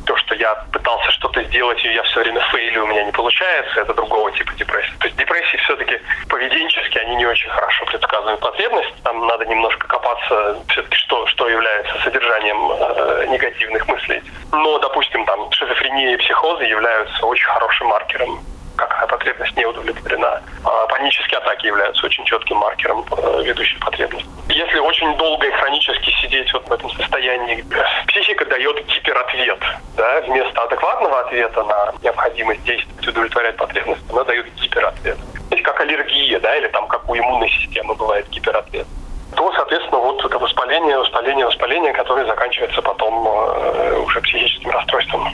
то, 0.06 0.16
что 0.16 0.34
я 0.34 0.54
пытался 0.72 1.10
что-то 1.12 1.42
сделать, 1.44 1.84
и 1.84 1.92
я 1.92 2.02
все 2.04 2.20
время 2.20 2.40
фейлю, 2.52 2.84
у 2.84 2.86
меня 2.86 3.04
не 3.04 3.12
получается, 3.12 3.80
это 3.80 3.94
другого 3.94 4.30
типа 4.32 4.52
депрессии. 4.54 4.92
То 5.00 5.06
есть 5.06 5.16
депрессии 5.16 5.56
все-таки 5.58 6.00
поведенчески, 6.28 6.98
они 6.98 7.16
не 7.16 7.26
очень 7.26 7.50
хорошо 7.50 7.84
предсказывают 7.86 8.40
потребность. 8.40 8.94
Там 9.02 9.26
надо 9.26 9.44
немножко 9.46 9.86
копаться 9.86 10.58
все-таки, 10.68 10.96
что, 10.96 11.26
что 11.26 11.48
является 11.48 11.98
содержанием 12.04 12.70
э, 12.72 13.26
негативных 13.28 13.86
мыслей. 13.88 14.22
Но, 14.52 14.78
допустим, 14.78 15.24
там 15.26 15.50
шизофрения 15.52 16.14
и 16.14 16.16
психозы 16.16 16.64
являются 16.64 17.26
очень 17.26 17.46
хорошим 17.46 17.88
маркером 17.88 18.40
какая 18.76 19.06
потребность 19.06 19.56
не 19.56 19.64
удовлетворена. 19.64 20.42
А 20.64 20.86
панические 20.86 21.38
атаки 21.38 21.66
являются 21.66 22.06
очень 22.06 22.24
четким 22.24 22.56
маркером 22.58 23.04
э, 23.10 23.42
ведущей 23.44 23.78
потребности. 23.78 24.28
Если 24.48 24.78
очень 24.78 25.16
долго 25.16 25.46
и 25.46 25.50
хронически 25.50 26.10
сидеть 26.22 26.52
вот 26.52 26.68
в 26.68 26.72
этом 26.72 26.90
состоянии, 26.90 27.64
психика 28.08 28.44
дает 28.46 28.84
гиперответ. 28.86 29.60
Да? 29.96 30.20
Вместо 30.22 30.62
адекватного 30.62 31.20
ответа 31.20 31.62
на 31.64 31.94
необходимость 32.02 32.62
действовать, 32.64 33.08
удовлетворять 33.08 33.56
потребность, 33.56 34.02
она 34.10 34.24
дает 34.24 34.46
гиперответ. 34.54 35.16
То 35.16 35.54
есть 35.54 35.62
как 35.62 35.80
аллергия, 35.80 36.40
да, 36.40 36.56
или 36.56 36.68
там 36.68 36.86
как 36.88 37.08
у 37.08 37.16
иммунной 37.16 37.50
системы 37.50 37.94
бывает 37.94 38.28
гиперответ 38.28 38.86
то, 39.34 39.52
соответственно, 39.52 39.98
вот 39.98 40.24
это 40.24 40.38
воспаление, 40.38 40.98
воспаление, 40.98 41.46
воспаление, 41.46 41.92
которое 41.92 42.26
заканчивается 42.26 42.80
потом 42.80 43.28
э, 43.28 43.98
уже 43.98 44.20
психическим 44.22 44.70
расстройством 44.70 45.28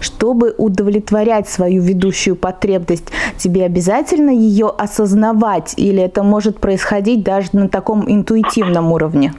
чтобы 0.00 0.54
удовлетворять 0.56 1.48
свою 1.48 1.82
ведущую 1.82 2.36
потребность, 2.36 3.12
тебе 3.38 3.64
обязательно 3.64 4.30
ее 4.30 4.72
осознавать 4.76 5.74
или 5.76 6.02
это 6.02 6.22
может 6.22 6.60
происходить 6.60 7.22
даже 7.22 7.48
на 7.52 7.68
таком 7.68 8.10
интуитивном 8.10 8.92
уровне? 8.92 9.32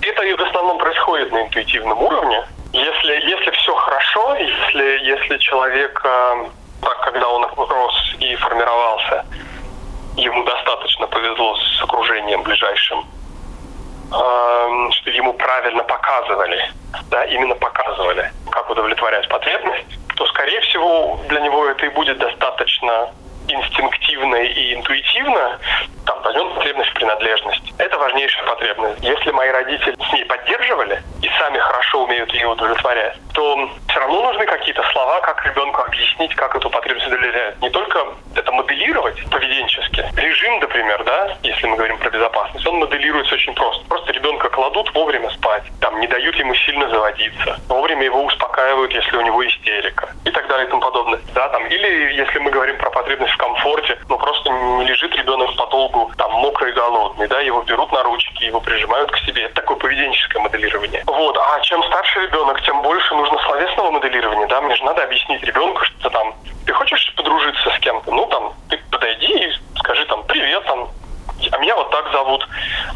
Это 0.00 0.22
в 0.36 0.48
основном 0.48 0.78
происходит 0.78 1.32
на 1.32 1.42
интуитивном 1.42 2.02
уровне. 2.02 2.44
Если, 2.72 3.12
если 3.30 3.50
все 3.50 3.74
хорошо, 3.74 4.34
если, 4.34 5.06
если 5.06 5.38
человек, 5.38 6.00
э, 6.04 6.46
так, 6.80 7.00
когда 7.04 7.28
он 7.28 7.44
рос 7.56 8.16
и 8.18 8.34
формировался, 8.36 9.24
ему 10.16 10.44
достаточно 10.44 11.06
повезло 11.06 11.56
с 11.56 11.82
окружением 11.82 12.42
ближайшим, 12.42 13.04
что 14.12 15.10
ему 15.10 15.32
правильно 15.34 15.82
показывали, 15.84 16.70
да, 17.10 17.24
именно 17.24 17.54
показывали, 17.54 18.30
как 18.50 18.68
удовлетворять 18.70 19.28
потребность, 19.28 19.98
то, 20.16 20.26
скорее 20.26 20.60
всего, 20.60 21.20
для 21.28 21.40
него 21.40 21.66
это 21.66 21.86
и 21.86 21.88
будет 21.90 22.18
достаточно 22.18 23.10
инстинктивно 23.48 24.36
и 24.36 24.74
интуитивно, 24.74 25.58
там, 26.06 26.20
возьмем 26.22 26.54
потребность 26.54 26.90
в 26.90 26.94
принадлежности. 26.94 27.74
Это 27.78 27.98
важнейшая 27.98 28.44
потребность. 28.46 29.02
Если 29.02 29.30
мои 29.30 29.50
родители 29.50 29.94
с 29.94 30.12
ней 30.12 30.24
поддерживали 30.24 31.02
и 31.22 31.28
сами 31.38 31.58
хорошо 31.58 32.04
умеют 32.04 32.32
ее 32.32 32.48
удовлетворять, 32.48 33.16
то 33.34 33.70
все 33.88 34.00
равно 34.00 34.22
нужны 34.22 34.46
какие-то 34.46 34.82
слова, 34.92 35.20
как 35.20 35.44
ребенку 35.46 35.82
объяснить, 35.82 36.34
как 36.34 36.54
эту 36.56 36.70
потребность 36.70 37.06
удовлетворяет. 37.06 37.60
Не 37.60 37.70
только 37.70 38.06
это 38.34 38.52
моделировать 38.52 39.22
поведенчески. 39.30 40.04
Режим, 40.16 40.60
например, 40.60 41.02
да, 41.04 41.36
если 41.42 41.66
мы 41.66 41.76
говорим 41.76 41.98
про 41.98 42.10
безопасность, 42.10 42.66
он 42.66 42.76
моделируется 42.76 43.34
очень 43.34 43.54
просто. 43.54 43.84
Просто 43.86 44.12
ребенка 44.12 44.48
кладут 44.48 44.92
вовремя 44.94 45.30
спать, 45.30 45.64
там, 45.80 46.00
не 46.00 46.06
дают 46.06 46.34
ему 46.36 46.54
сильно 46.54 46.88
заводиться, 46.88 47.58
вовремя 47.68 48.04
его 48.04 48.24
успокаивают, 48.24 48.92
если 48.92 49.16
у 49.16 49.22
него 49.22 49.46
истерика 49.46 50.08
и 50.24 50.30
так 50.30 50.46
далее 50.48 50.66
и 50.66 50.70
тому 50.70 50.82
подобное. 50.82 51.20
Да, 51.34 51.48
там, 51.48 51.66
или 51.66 52.12
если 52.14 52.38
мы 52.38 52.50
говорим 52.50 52.76
про 52.78 52.90
потребность 52.90 53.32
в 53.34 53.36
комфорте, 53.36 53.98
ну 54.08 54.18
просто 54.18 54.50
не 54.50 54.84
лежит 54.84 55.14
ребенок 55.16 55.54
подолгу 55.56 55.91
там 56.16 56.32
мокрый 56.32 56.72
голодный, 56.72 57.28
да, 57.28 57.40
его 57.40 57.62
берут 57.62 57.92
на 57.92 58.02
ручки, 58.02 58.44
его 58.44 58.60
прижимают 58.60 59.10
к 59.10 59.18
себе. 59.18 59.44
Это 59.44 59.54
такое 59.56 59.76
поведенческое 59.76 60.42
моделирование. 60.42 61.02
Вот, 61.06 61.36
а 61.36 61.60
чем 61.60 61.82
старше 61.84 62.20
ребенок, 62.20 62.60
тем 62.62 62.82
больше 62.82 63.14
нужно 63.14 63.38
словесного 63.46 63.90
моделирования, 63.90 64.46
да, 64.46 64.60
мне 64.60 64.74
же 64.76 64.84
надо 64.84 65.02
объяснить 65.02 65.42
ребенку, 65.42 65.84
что 65.84 66.10
там, 66.10 66.34
ты 66.66 66.72
хочешь 66.72 67.14
подружиться 67.16 67.70
с 67.70 67.78
кем-то, 67.80 68.10
ну 68.12 68.26
там, 68.26 68.52
ты 68.68 68.78
подойди 68.90 69.32
и 69.32 69.52
скажи 69.78 70.04
там, 70.06 70.24
привет, 70.24 70.64
там, 70.64 70.88
а 71.50 71.58
меня 71.58 71.74
вот 71.74 71.90
так 71.90 72.10
зовут, 72.12 72.46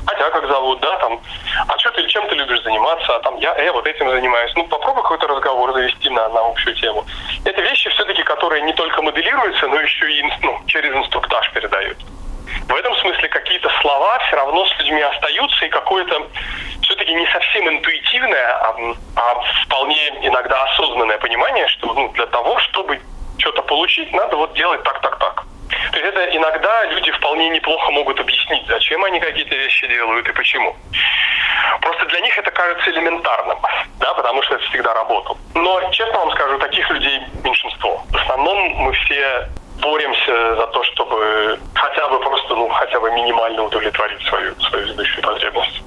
а 0.06 0.14
тебя 0.14 0.30
как 0.30 0.46
зовут, 0.46 0.80
да, 0.80 0.96
там, 0.98 1.20
а 1.68 1.78
что 1.78 1.90
ты, 1.90 2.06
чем 2.06 2.28
ты 2.28 2.34
любишь 2.36 2.62
заниматься, 2.62 3.16
а 3.16 3.20
там, 3.20 3.36
я, 3.38 3.54
э, 3.56 3.70
вот 3.72 3.86
этим 3.86 4.08
занимаюсь. 4.10 4.52
Ну, 4.54 4.64
попробуй 4.68 5.02
какой-то 5.02 5.26
разговор 5.26 5.72
завести 5.72 6.10
на, 6.10 6.28
на 6.28 6.40
общую 6.40 6.74
тему. 6.76 7.04
Это 7.44 7.60
вещи 7.60 7.90
все-таки, 7.90 8.22
которые 8.22 8.62
не 8.62 8.72
только 8.74 9.02
моделируются, 9.02 9.66
но 9.66 9.80
еще 9.80 10.10
и 10.10 10.22
ну, 10.42 10.60
через 10.66 10.94
инструктаж 10.94 11.50
передают. 11.52 11.98
В 12.76 12.78
этом 12.78 12.94
смысле 12.96 13.26
какие-то 13.28 13.70
слова 13.80 14.18
все 14.18 14.36
равно 14.36 14.66
с 14.66 14.78
людьми 14.78 15.00
остаются, 15.00 15.64
и 15.64 15.70
какое-то 15.70 16.28
все-таки 16.82 17.14
не 17.14 17.26
совсем 17.28 17.66
интуитивное, 17.70 18.48
а, 18.52 18.76
а 19.16 19.40
вполне 19.64 20.08
иногда 20.20 20.62
осознанное 20.64 21.16
понимание, 21.16 21.66
что 21.68 21.94
ну, 21.94 22.12
для 22.12 22.26
того, 22.26 22.58
чтобы 22.58 23.00
что-то 23.38 23.62
получить, 23.62 24.12
надо 24.12 24.36
вот 24.36 24.52
делать 24.52 24.82
так, 24.82 25.00
так, 25.00 25.18
так. 25.18 25.44
То 25.90 25.98
есть 25.98 26.06
это 26.06 26.36
иногда 26.36 26.84
люди 26.90 27.10
вполне 27.12 27.48
неплохо 27.48 27.90
могут 27.92 28.20
объяснить, 28.20 28.66
зачем 28.68 29.02
они 29.04 29.20
какие-то 29.20 29.54
вещи 29.54 29.86
делают 29.86 30.28
и 30.28 30.32
почему. 30.32 30.76
Просто 31.80 32.04
для 32.04 32.20
них 32.20 32.36
это 32.36 32.50
кажется 32.50 32.90
элементарным, 32.90 33.58
да, 34.00 34.12
потому 34.12 34.42
что 34.42 34.56
это 34.56 34.64
всегда 34.64 34.92
работало. 34.92 35.38
Но, 35.54 35.80
честно 35.92 36.18
вам 36.18 36.30
скажу, 36.32 36.58
таких 36.58 36.90
людей 36.90 37.22
меньшинство. 37.42 38.04
В 38.10 38.16
основном 38.16 38.58
мы 38.74 38.92
все 38.92 39.48
боремся 39.80 40.56
за 40.56 40.66
то, 40.68 40.82
чтобы 40.84 41.58
хотя 41.74 42.08
бы 42.08 42.18
просто, 42.20 42.54
ну, 42.54 42.68
хотя 42.68 43.00
бы 43.00 43.10
минимально 43.12 43.64
удовлетворить 43.64 44.22
свою, 44.28 44.54
свою 44.60 44.86
ведущую 44.86 45.22
потребность. 45.22 45.82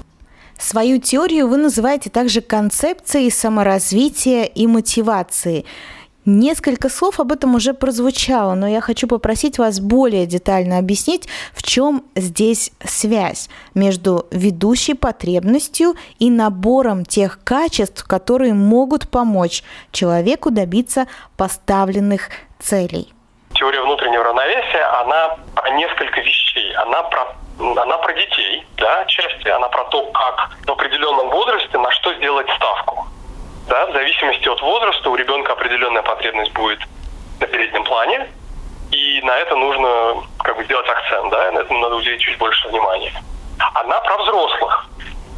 Свою 0.58 1.00
теорию 1.00 1.48
вы 1.48 1.58
называете 1.58 2.10
также 2.10 2.42
концепцией 2.42 3.32
саморазвития 3.32 4.44
и 4.44 4.68
мотивации– 4.68 5.66
Несколько 6.32 6.90
слов 6.90 7.20
об 7.20 7.32
этом 7.32 7.56
уже 7.56 7.74
прозвучало, 7.74 8.54
но 8.54 8.68
я 8.68 8.82
хочу 8.82 9.08
попросить 9.08 9.58
вас 9.58 9.80
более 9.80 10.28
детально 10.28 10.78
объяснить, 10.78 11.28
в 11.54 11.64
чем 11.64 12.04
здесь 12.16 12.72
связь 12.84 13.50
между 13.74 14.28
ведущей 14.30 14.94
потребностью 14.94 15.96
и 16.20 16.30
набором 16.30 17.04
тех 17.04 17.40
качеств, 17.44 18.04
которые 18.06 18.54
могут 18.54 19.10
помочь 19.10 19.64
человеку 19.92 20.52
добиться 20.52 21.08
поставленных 21.36 22.30
целей. 22.60 23.12
Теория 23.60 23.82
внутреннего 23.82 24.24
равновесия, 24.24 24.84
она 25.02 25.36
про 25.54 25.70
несколько 25.72 26.22
вещей. 26.22 26.74
Она 26.76 27.04
про 27.04 27.36
она 27.60 27.98
про 27.98 28.14
детей, 28.14 28.66
да, 28.78 29.02
отчасти. 29.02 29.50
Она 29.50 29.68
про 29.68 29.84
то, 29.86 30.02
как 30.14 30.52
в 30.66 30.72
определенном 30.72 31.30
возрасте 31.30 31.78
на 31.78 31.92
что 31.92 32.14
сделать 32.14 32.48
ставку. 32.56 33.06
Да, 33.68 33.86
в 33.88 33.92
зависимости 33.92 34.48
от 34.48 34.62
возраста 34.62 35.10
у 35.10 35.16
ребенка 35.16 35.52
определенная 35.52 36.02
потребность 36.04 36.54
будет 36.54 36.80
на 37.42 37.48
переднем 37.48 37.84
плане, 37.84 38.28
и 38.92 39.22
на 39.24 39.36
это 39.36 39.58
нужно 39.58 40.24
как 40.40 40.56
бы 40.56 40.64
сделать 40.64 40.88
акцент, 40.88 41.30
да, 41.30 41.52
на 41.52 41.60
это 41.60 41.74
надо 41.74 41.96
уделить 41.96 42.22
чуть 42.22 42.38
больше 42.38 42.70
внимания. 42.70 43.14
Она 43.74 44.00
про 44.00 44.18
взрослых. 44.20 44.86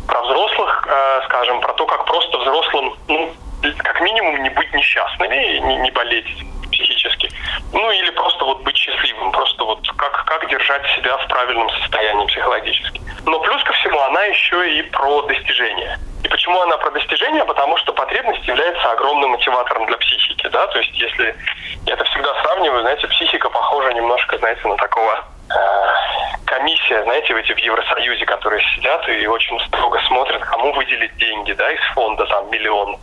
Про 0.08 0.22
взрослых, 0.22 0.88
э, 0.88 1.22
скажем, 1.26 1.60
про 1.60 1.74
то, 1.74 1.88
как 1.88 2.06
просто 2.06 2.38
взрослым, 2.38 2.96
ну, 3.08 3.34
как 3.80 4.00
минимум 4.02 4.44
не 4.44 4.50
быть 4.52 4.72
несчастными, 4.74 5.58
не, 5.66 5.76
не 5.78 5.90
болеть 5.90 6.28
психически. 6.72 7.21
Ну 7.74 7.92
или 7.92 8.10
просто 8.12 8.44
вот 8.46 8.64
быть 8.64 8.76
счастливым, 8.76 9.32
просто 9.32 9.64
вот 9.64 9.80
как, 9.96 10.26
как 10.26 10.50
держать 10.50 10.86
себя 10.96 11.18
в 11.18 11.28
правильном 11.28 11.70
состоянии 11.70 12.26
психологически. 12.28 13.02
Но 13.26 13.40
плюс 13.40 13.64
ко 13.64 13.74
всему 13.74 14.00
она 14.02 14.24
еще 14.26 14.78
и 14.78 14.82
про 14.84 15.22
достижения. 15.24 16.00
И 16.24 16.28
почему 16.28 16.60
она 16.62 16.78
про 16.78 16.92
достижения? 16.92 17.46
Потому 17.46 17.78
что 17.78 17.94
потребность 17.94 18.46
является 18.48 18.92
огромным 18.92 19.32
мотиватором 19.32 19.86
для 19.86 19.98
психики, 19.98 20.48
да, 20.48 20.68
то 20.68 20.80
есть 20.80 20.98
если 21.00 21.36
я 21.86 21.94
это 21.94 22.04
всегда 22.06 22.34
сравниваю, 22.44 22.82
знаете, 22.82 23.08
психика 23.08 23.50
похожа 23.50 23.94
немножко, 23.94 24.38
знаете, 24.38 24.68
на 24.68 24.76
такого 24.78 25.24
комиссия, 26.46 27.04
знаете, 27.04 27.34
в 27.34 27.38
эти 27.38 27.54
в 27.54 27.58
Евросоюзе, 27.58 28.26
которые 28.26 28.62
сидят 28.76 29.08
и 29.10 29.26
очень 29.26 29.60
строго 29.68 30.00
смотрят, 30.08 30.42
кому 30.44 30.74
выделить 30.74 31.16
деньги, 31.18 31.54
да, 31.54 31.72
из 31.72 31.82
фонда 31.94 32.26
там 32.26 32.50
миллион 32.52 32.98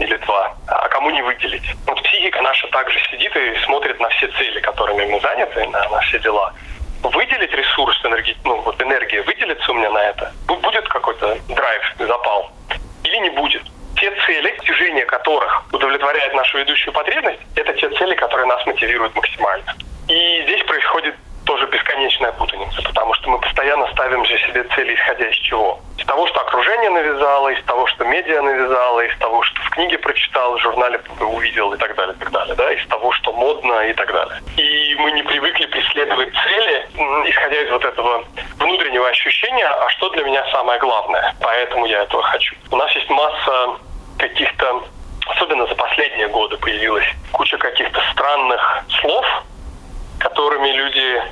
или 0.00 0.16
два, 0.16 0.54
а 0.66 0.88
кому 0.88 1.10
не 1.10 1.22
выделить. 1.22 1.74
Вот 1.86 2.02
психика 2.02 2.40
наша 2.42 2.66
также 2.68 2.98
сидит 3.10 3.36
и 3.36 3.54
смотрит 3.64 4.00
на 4.00 4.08
все 4.10 4.28
цели, 4.28 4.60
которыми 4.60 5.04
мы 5.04 5.20
заняты, 5.20 5.66
на, 5.68 5.88
на 5.88 6.00
все 6.00 6.18
дела 6.20 6.52
выделить 7.02 7.52
ресурс, 7.52 7.98
энергии, 8.04 8.36
ну, 8.44 8.60
вот 8.62 8.80
энергия 8.80 9.22
выделится 9.22 9.70
у 9.70 9.74
меня 9.74 9.90
на 9.90 10.02
это, 10.02 10.32
будет 10.46 10.88
какой-то 10.88 11.38
драйв, 11.48 11.94
запал 11.98 12.50
или 13.04 13.16
не 13.18 13.30
будет. 13.30 13.62
Те 13.96 14.10
цели, 14.26 14.56
достижение 14.56 15.06
которых 15.06 15.64
удовлетворяет 15.72 16.34
нашу 16.34 16.58
ведущую 16.58 16.92
потребность, 16.92 17.40
это 17.54 17.72
те 17.74 17.88
цели, 17.90 18.14
которые 18.14 18.46
нас 18.46 18.64
мотивируют 18.66 19.14
максимально. 19.14 19.74
И 20.08 20.42
здесь 20.42 20.62
происходит 20.64 21.14
тоже 21.46 21.66
бесконечная 21.68 22.32
путаница, 22.32 22.82
потому 22.82 23.14
что 23.14 23.30
мы 23.30 23.38
постоянно 23.38 23.86
ставим 23.92 24.24
же 24.24 24.36
себе 24.38 24.64
цели, 24.74 24.94
исходя 24.94 25.28
из 25.28 25.36
чего? 25.36 25.80
Из 25.96 26.04
того, 26.04 26.26
что 26.26 26.40
окружение 26.40 26.90
навязало, 26.90 27.48
из 27.48 27.64
того, 27.64 27.86
что 27.86 28.04
медиа 28.04 28.42
навязало, 28.42 29.00
из 29.00 29.16
того, 29.18 29.42
что 29.42 29.62
в 29.62 29.70
книге 29.70 29.98
прочитал, 29.98 30.56
в 30.56 30.60
журнале 30.60 31.00
увидел 31.20 31.72
и 31.72 31.78
так 31.78 31.94
далее, 31.94 32.14
и 32.14 32.18
так 32.18 32.30
далее, 32.30 32.54
да, 32.56 32.72
из 32.72 32.86
того, 32.88 33.12
что 33.12 33.32
модно 33.32 33.80
и 33.88 33.92
так 33.94 34.12
далее. 34.12 34.42
И 34.56 34.96
мы 34.98 35.12
не 35.12 35.22
привыкли 35.22 35.66
преследовать 35.66 36.32
цели, 36.34 36.88
исходя 37.30 37.62
из 37.62 37.70
вот 37.70 37.84
этого 37.84 38.24
внутреннего 38.58 39.08
ощущения, 39.08 39.66
а 39.66 39.88
что 39.90 40.10
для 40.10 40.24
меня 40.24 40.44
самое 40.50 40.78
главное, 40.80 41.34
поэтому 41.40 41.86
я 41.86 42.02
этого 42.02 42.22
хочу. 42.24 42.56
У 42.70 42.76
нас 42.76 42.90
есть 42.92 43.08
масса 43.08 43.76
каких-то 44.18 44.82
особенно 45.26 45.66
за 45.66 45.74
последние 45.74 46.28
годы 46.28 46.56
появилась 46.56 47.04
куча 47.32 47.58
каких-то 47.58 48.00
странных 48.12 48.84
слов, 49.00 49.26
которыми 50.18 50.68
люди 50.70 51.22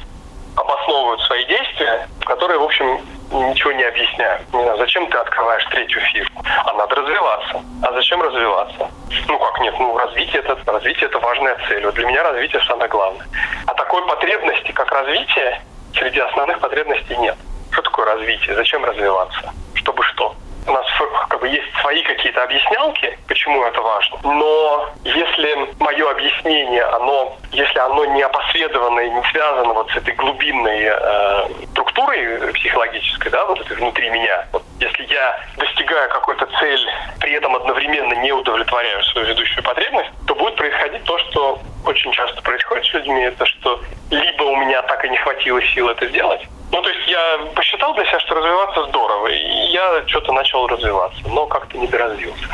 обосновывают 0.57 1.21
свои 1.23 1.45
действия, 1.47 2.09
которые, 2.27 2.59
в 2.59 2.65
общем, 2.65 3.01
ничего 3.33 3.73
не 3.73 3.83
объясняют. 3.83 4.43
Не 4.53 4.63
знаю, 4.63 4.79
зачем 4.79 5.07
ты 5.09 5.19
открываешь 5.19 5.65
третью 5.67 6.01
фирму? 6.01 6.43
А 6.65 6.73
надо 6.75 6.95
развиваться. 6.95 7.63
А 7.83 7.93
зачем 7.93 8.23
развиваться? 8.23 8.91
Ну 9.29 9.39
как 9.39 9.61
нет, 9.61 9.75
ну 9.79 9.97
развитие 9.97 10.43
это, 10.43 10.57
развитие 10.67 11.07
это 11.07 11.19
важная 11.19 11.59
цель. 11.69 11.85
Вот 11.85 11.95
для 11.95 12.07
меня 12.07 12.23
развитие 12.23 12.63
самое 12.67 12.89
главное. 12.89 13.27
А 13.67 13.75
такой 13.75 14.07
потребности, 14.07 14.73
как 14.73 14.91
развитие, 14.93 15.61
среди 15.95 16.21
основных 16.21 16.61
потребностей 16.61 17.17
нет. 17.17 17.37
Что 17.73 17.83
такое 17.83 18.07
развитие? 18.07 18.55
Зачем 18.55 18.85
развиваться? 18.85 19.53
Чтобы 19.75 20.03
что? 20.05 20.35
У 20.67 20.73
нас 20.73 20.87
как 21.29 21.41
бы 21.41 21.49
есть 21.49 21.67
свои 21.81 22.03
какие-то 22.03 22.43
объяснялки, 22.43 23.19
почему 23.29 23.65
это 23.65 23.81
важно. 23.81 24.19
Но 24.25 24.89
если 25.05 25.69
мое 25.79 26.11
объяснение, 26.11 26.83
оно, 26.85 27.37
если 27.53 27.79
оно 27.79 28.05
не 28.07 28.23
опосредовано 28.23 29.01
и 29.01 29.11
не 29.11 29.23
связано 29.31 29.75
вот 29.75 29.91
с 29.91 29.97
этой 29.97 30.15
глубинной 30.15 30.85
э, 30.85 31.49
структурой 31.73 32.53
психологической, 32.53 33.31
да, 33.31 33.45
вот 33.47 33.61
этой 33.61 33.77
внутри 33.77 34.09
меня, 34.11 34.47
вот, 34.53 34.63
если 34.81 35.05
я 35.05 35.41
достигаю 35.57 36.09
какой-то 36.11 36.47
цель, 36.61 36.87
при 37.21 37.33
этом 37.33 37.55
одновременно 37.57 38.15
не 38.15 38.33
удовлетворяю 38.33 39.03
свою 39.05 39.29
ведущую 39.29 39.63
потребность, 39.63 40.11
то 40.27 40.35
будет 40.35 40.57
происходить 40.57 41.05
то, 41.05 41.19
что 41.19 41.59
очень 41.87 42.13
часто 42.13 42.41
происходит 42.43 42.87
с 42.87 42.95
людьми, 42.95 43.23
это 43.23 43.45
что 43.47 43.81
либо 44.11 44.43
у 44.45 44.57
меня 44.57 44.83
так 44.83 45.05
и 45.05 45.11
не 45.11 45.17
хватило 45.19 45.63
сил 45.63 45.89
это 45.89 46.07
сделать, 46.09 46.43
ну, 46.75 46.83
то 46.83 46.91
есть 46.91 47.07
я 47.07 47.39
посчитал 47.55 47.95
для 47.95 48.05
себя, 48.05 48.19
что 48.19 48.35
развиваться 48.35 48.85
здорово, 48.87 49.29
и 49.29 49.67
я 49.71 50.03
что-то 50.09 50.33
начал 50.33 50.67
развиваться, 50.67 51.21
но 51.29 51.47
как-то 51.47 51.79
не 51.79 51.87
доразвился. 51.87 52.49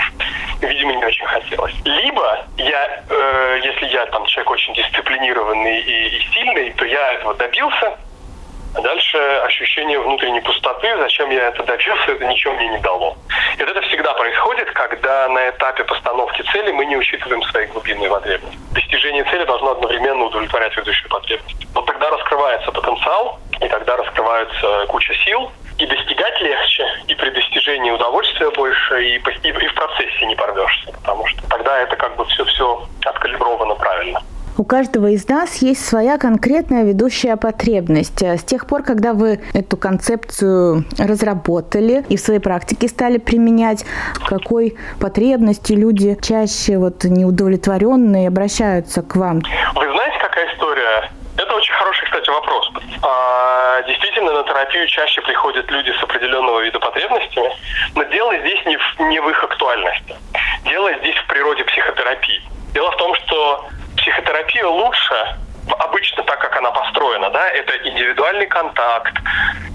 Видимо, 0.60 0.92
не 0.92 1.04
очень 1.06 1.24
хотелось. 1.24 1.74
Либо 1.86 2.44
я, 2.58 3.02
э, 3.08 3.60
если 3.64 3.86
я 3.86 4.04
там 4.06 4.26
человек 4.26 4.50
очень 4.50 4.74
дисциплинированный 4.74 5.80
и, 5.80 6.18
и 6.18 6.20
сильный, 6.34 6.70
то 6.72 6.84
я 6.84 7.12
этого 7.14 7.32
добился, 7.34 7.96
дальше 8.74 9.18
ощущение 9.44 9.98
внутренней 9.98 10.40
пустоты, 10.40 10.88
зачем 10.98 11.30
я 11.30 11.48
это 11.48 11.62
добился, 11.62 12.12
это 12.12 12.24
ничего 12.26 12.54
мне 12.54 12.68
не 12.68 12.78
дало. 12.78 13.16
И 13.58 13.62
вот 13.62 13.70
это 13.70 13.80
всегда 13.82 14.14
происходит, 14.14 14.70
когда 14.72 15.28
на 15.28 15.50
этапе 15.50 15.84
постановки 15.84 16.42
цели 16.52 16.70
мы 16.70 16.86
не 16.86 16.96
учитываем 16.96 17.42
свои 17.44 17.66
глубинные 17.66 18.10
потребности. 18.10 18.58
Достижение 18.72 19.24
цели 19.24 19.44
должно 19.44 19.72
одновременно 19.72 20.24
удовлетворять 20.24 20.76
ведущую 20.76 21.08
потребность. 21.10 21.66
Вот 21.74 21.86
тогда 21.86 22.10
раскрывается 22.10 22.70
потенциал, 22.72 23.38
и 23.60 23.68
тогда 23.68 23.96
раскрывается 23.96 24.86
куча 24.88 25.14
сил, 25.24 25.50
и 25.78 25.86
достигать 25.86 26.40
легче, 26.40 26.84
и 27.08 27.14
при 27.14 27.30
достижении 27.30 27.90
удовольствия 27.90 28.50
больше, 28.50 29.02
и, 29.02 29.16
и, 29.16 29.48
и 29.48 29.66
в 29.66 29.74
процессе 29.74 30.26
не 30.26 30.36
порвешься, 30.36 30.92
потому 30.92 31.26
что 31.26 31.42
тогда 31.48 31.78
это 31.80 31.96
как 31.96 32.16
бы 32.16 32.24
все-все 32.26 32.86
откалибровано 33.04 33.74
правильно. 33.76 34.22
У 34.60 34.64
каждого 34.64 35.06
из 35.06 35.26
нас 35.26 35.62
есть 35.62 35.82
своя 35.82 36.18
конкретная 36.18 36.84
ведущая 36.84 37.36
потребность. 37.36 38.22
С 38.22 38.44
тех 38.44 38.66
пор, 38.66 38.82
когда 38.82 39.14
вы 39.14 39.40
эту 39.54 39.78
концепцию 39.78 40.84
разработали 40.98 42.04
и 42.10 42.18
в 42.18 42.20
своей 42.20 42.40
практике 42.40 42.88
стали 42.88 43.16
применять, 43.16 43.86
какой 44.26 44.76
потребности 45.00 45.72
люди 45.72 46.14
чаще 46.20 46.76
вот 46.76 47.04
неудовлетворенные 47.04 48.28
обращаются 48.28 49.00
к 49.00 49.16
вам? 49.16 49.40
Вы 49.76 49.92
знаете, 49.92 50.18
какая 50.20 50.52
история? 50.52 51.10
Это 51.38 51.54
очень 51.54 51.72
хороший, 51.72 52.04
кстати, 52.04 52.28
вопрос. 52.28 52.70
А, 53.00 53.80
действительно, 53.84 54.34
на 54.34 54.42
терапию 54.42 54.86
чаще 54.88 55.22
приходят 55.22 55.70
люди 55.70 55.90
с 55.98 56.02
определенного 56.02 56.60
вида 56.60 56.78
потребностями, 56.80 57.48
но 57.94 58.02
дело 58.02 58.36
здесь 58.40 58.60
не 58.66 58.76
в, 58.76 59.00
не 59.08 59.20
в 59.22 59.28
их 59.30 59.42
актуальности. 59.42 60.14
Дело 60.66 60.92
здесь 61.00 61.16
в 61.16 61.26
природе 61.28 61.64
психотерапии. 61.64 62.42
Дело 62.74 62.90
в 62.90 62.96
том, 62.98 63.14
что 63.14 63.64
психотерапия 64.00 64.66
лучше 64.66 65.36
обычно 65.78 66.22
так, 66.24 66.40
как 66.40 66.56
она 66.56 66.70
построена, 66.70 67.30
да, 67.30 67.48
это 67.50 67.76
индивидуальный 67.88 68.46
контакт 68.46 69.14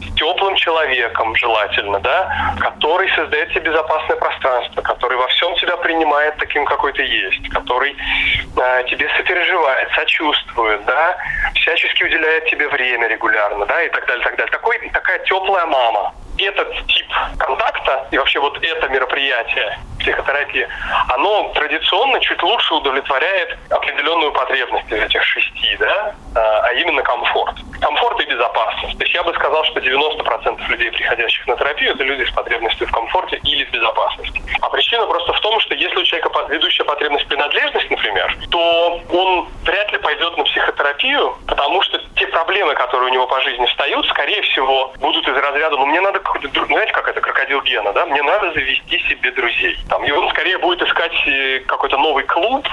с 0.01 0.15
теплым 0.15 0.55
человеком 0.55 1.35
желательно, 1.35 1.99
да, 1.99 2.55
который 2.59 3.09
создает 3.15 3.49
тебе 3.49 3.71
безопасное 3.71 4.17
пространство, 4.17 4.81
который 4.81 5.17
во 5.17 5.27
всем 5.27 5.55
тебя 5.55 5.77
принимает 5.77 6.35
таким, 6.37 6.65
какой 6.65 6.91
ты 6.93 7.03
есть, 7.03 7.49
который 7.49 7.95
э, 7.95 8.83
тебе 8.89 9.09
сопереживает, 9.15 9.89
сочувствует, 9.95 10.83
да, 10.85 11.17
всячески 11.53 12.03
уделяет 12.03 12.45
тебе 12.49 12.67
время 12.67 13.07
регулярно, 13.07 13.65
да, 13.65 13.83
и 13.83 13.89
так 13.89 14.05
далее, 14.07 14.23
так 14.23 14.35
далее. 14.35 14.51
Такой, 14.51 14.89
такая 14.89 15.19
теплая 15.19 15.65
мама, 15.65 16.13
этот 16.37 16.87
тип 16.87 17.07
контакта 17.37 18.07
и 18.11 18.17
вообще 18.17 18.39
вот 18.39 18.57
это 18.61 18.87
мероприятие 18.89 19.79
психотерапии, 20.05 20.67
оно 21.09 21.51
традиционно 21.55 22.19
чуть 22.19 22.41
лучше 22.43 22.75
удовлетворяет 22.75 23.57
определенную 23.69 24.31
потребность 24.31 24.91
из 24.91 25.01
этих 25.01 25.23
шести, 25.23 25.75
да, 25.79 26.15
а, 26.35 26.61
а 26.67 26.73
именно 26.73 27.01
комфорт. 27.01 27.55
Комфорт 27.81 28.21
и 28.21 28.25
безопасность. 28.25 28.97
То 28.97 29.03
есть 29.03 29.15
я 29.15 29.23
бы 29.23 29.33
сказал, 29.33 29.63
что 29.65 29.79
90% 29.79 30.67
людей, 30.69 30.91
приходящих 30.91 31.47
на 31.47 31.55
терапию, 31.55 31.93
это 31.93 32.03
люди 32.03 32.23
с 32.23 32.31
потребностью 32.31 32.87
в 32.87 32.91
комфорте 32.91 33.39
или 33.43 33.65
в 33.65 33.71
безопасности. 33.71 34.41
А 34.61 34.69
причина 34.69 35.05
просто 35.07 35.33
в 35.33 35.39
том, 35.41 35.59
что 35.59 35.73
если 35.73 35.97
у 35.97 36.03
человека 36.03 36.29
ведущая 36.49 36.83
потребность 36.83 37.27
принадлежность, 37.27 37.89
например, 37.89 38.37
то 38.51 39.01
он 39.11 39.47
вряд 39.63 39.91
ли 39.91 39.97
пойдет 39.97 40.37
на 40.37 40.43
психотерапию, 40.43 41.35
потому 41.47 41.81
что 41.81 41.99
те 42.15 42.27
проблемы, 42.27 42.75
которые 42.75 43.09
у 43.09 43.13
него 43.13 43.27
по 43.27 43.41
жизни 43.41 43.65
встают, 43.65 44.05
скорее 44.07 44.41
всего, 44.43 44.93
будут 44.99 45.27
из 45.27 45.35
разряда, 45.35 45.75
ну 45.77 45.85
мне 45.85 46.01
надо 46.01 46.19
какой-то, 46.19 46.65
знаете, 46.65 46.91
как 46.93 47.07
это, 47.07 47.21
крокодил 47.45 47.61
Гена, 47.61 47.93
да, 47.93 48.05
мне 48.05 48.21
надо 48.23 48.51
завести 48.53 48.99
себе 49.07 49.31
друзей. 49.31 49.77
Там, 49.89 50.03
и 50.03 50.11
он 50.11 50.29
скорее 50.29 50.57
будет 50.57 50.81
искать 50.81 51.13
э, 51.27 51.59
какой-то 51.67 51.97
новый 51.97 52.23
клуб, 52.23 52.67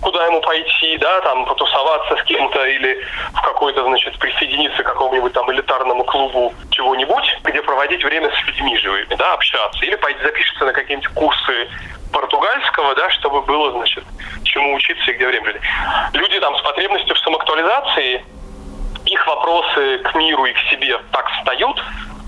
куда 0.00 0.26
ему 0.26 0.40
пойти, 0.40 0.96
да, 0.98 1.20
там, 1.20 1.44
потусоваться 1.46 2.16
с 2.16 2.22
кем-то 2.24 2.64
или 2.64 3.04
в 3.32 3.42
какой-то, 3.42 3.82
значит, 3.84 4.18
присоединиться 4.18 4.82
к 4.82 4.86
какому-нибудь 4.86 5.32
там 5.32 5.50
элитарному 5.52 6.04
клубу 6.04 6.54
чего-нибудь, 6.70 7.38
где 7.44 7.62
проводить 7.62 8.04
время 8.04 8.30
с 8.30 8.46
людьми 8.46 8.76
живыми, 8.78 9.14
да, 9.16 9.34
общаться. 9.34 9.84
Или 9.84 9.96
пойти 9.96 10.22
запишется 10.22 10.64
на 10.64 10.72
какие-нибудь 10.72 11.12
курсы 11.14 11.68
португальского, 12.12 12.94
да, 12.94 13.10
чтобы 13.10 13.42
было, 13.42 13.72
значит, 13.72 14.04
чему 14.44 14.74
учиться 14.74 15.10
и 15.10 15.14
где 15.14 15.26
время 15.26 15.52
жить. 15.52 15.62
Люди 16.12 16.38
там 16.40 16.56
с 16.56 16.62
потребностью 16.62 17.14
в 17.14 17.18
самоактуализации, 17.18 18.24
их 19.06 19.26
вопросы 19.26 19.98
к 19.98 20.14
миру 20.14 20.44
и 20.44 20.52
к 20.52 20.58
себе 20.70 20.96
так 21.10 21.28
встают, 21.30 21.82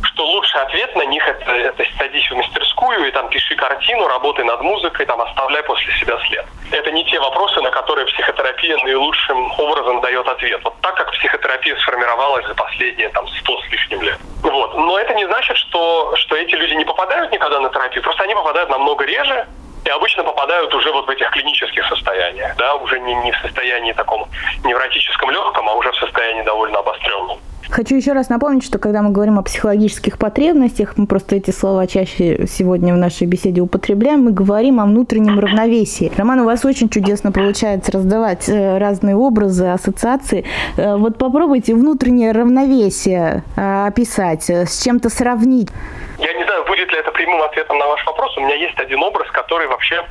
что 0.07 0.27
лучший 0.27 0.61
ответ 0.61 0.95
на 0.97 1.05
них 1.07 1.27
это, 1.27 1.51
это 1.51 1.85
садись 1.99 2.31
в 2.31 2.37
мастерскую 2.37 3.07
и 3.07 3.11
там 3.11 3.29
пиши 3.29 3.55
картину, 3.57 4.07
работай 4.09 4.45
над 4.45 4.61
музыкой, 4.61 5.07
там 5.07 5.21
оставляй 5.21 5.63
после 5.63 5.93
себя 5.95 6.19
след. 6.27 6.47
Это 6.71 6.91
не 6.91 7.05
те 7.05 7.21
вопросы, 7.21 7.61
на 7.61 7.71
которые 7.71 8.07
психотерапия 8.07 8.77
наилучшим 8.79 9.53
образом 9.59 10.01
дает 10.01 10.27
ответ. 10.27 10.61
Вот 10.65 10.75
так, 10.81 10.95
как 10.97 11.11
психотерапия 11.13 11.77
сформировалась 11.77 12.47
за 12.47 12.55
последние 12.55 13.09
там 13.11 13.27
100 13.29 13.61
с 13.63 13.73
лишним 13.73 14.03
лет. 14.03 14.19
Вот. 14.43 14.75
Но 14.75 14.99
это 14.99 15.15
не 15.15 15.27
значит, 15.27 15.57
что, 15.57 16.15
что 16.17 16.37
эти 16.37 16.55
люди 16.55 16.75
не 16.75 16.85
попадают 16.85 17.33
никогда 17.33 17.61
на 17.61 17.71
терапию, 17.71 18.03
просто 18.03 18.25
они 18.25 18.35
попадают 18.35 18.71
намного 18.71 19.05
реже, 19.05 19.47
и 19.85 19.91
обычно 19.91 20.25
попадают 20.25 20.75
уже 20.75 20.93
вот 20.93 21.07
в 21.07 21.11
этих 21.11 21.31
клинических 21.31 21.87
состояниях, 21.87 22.57
да, 22.57 22.75
уже 22.77 22.99
не, 23.01 23.15
не 23.17 23.33
в 23.33 23.39
состоянии 23.39 23.93
таком 23.93 24.29
невротическом 24.65 25.31
легком, 25.31 25.69
а 25.69 25.75
уже 25.75 25.91
в 25.93 25.97
состоянии 25.97 26.43
довольно 26.43 26.79
обостренном. 26.79 27.39
Хочу 27.71 27.97
еще 27.97 28.13
раз 28.13 28.29
напомнить, 28.29 28.65
что 28.65 28.79
когда 28.79 29.03
мы 29.03 29.11
говорим 29.11 29.39
о 29.39 29.43
психологических 29.43 30.19
потребностях, 30.19 30.95
мы 30.97 31.07
просто 31.07 31.37
эти 31.37 31.51
слова 31.51 31.87
чаще 31.87 32.47
сегодня 32.47 32.95
в 32.95 32.99
нашей 32.99 33.27
беседе 33.27 33.63
употребляем, 33.63 34.23
мы 34.23 34.33
говорим 34.33 34.81
о 34.81 34.85
внутреннем 34.85 35.41
равновесии. 35.41 36.13
Роман, 36.17 36.41
у 36.41 36.45
вас 36.45 36.65
очень 36.65 36.89
чудесно 36.89 37.33
получается 37.33 37.91
раздавать 37.93 38.49
э, 38.49 38.79
разные 38.79 39.17
образы, 39.17 39.67
ассоциации. 39.67 40.45
Э, 40.77 40.97
вот 40.97 41.19
попробуйте 41.19 41.75
внутреннее 41.75 42.33
равновесие 42.33 43.43
э, 43.57 43.87
описать, 43.87 44.49
с 44.49 44.85
чем-то 44.85 45.09
сравнить. 45.09 45.71
Я 46.19 46.33
не 46.35 46.45
знаю, 46.45 46.65
будет 46.67 46.93
ли 46.93 46.99
это 46.99 47.11
прямым 47.11 47.43
ответом 47.43 47.79
на 47.79 47.87
ваш 47.87 48.07
вопрос. 48.07 48.37
У 48.37 48.41
меня 48.41 48.55
есть 48.55 48.79
один 48.79 49.03
образ, 49.03 49.29
который 49.33 49.67
вообще 49.75 50.05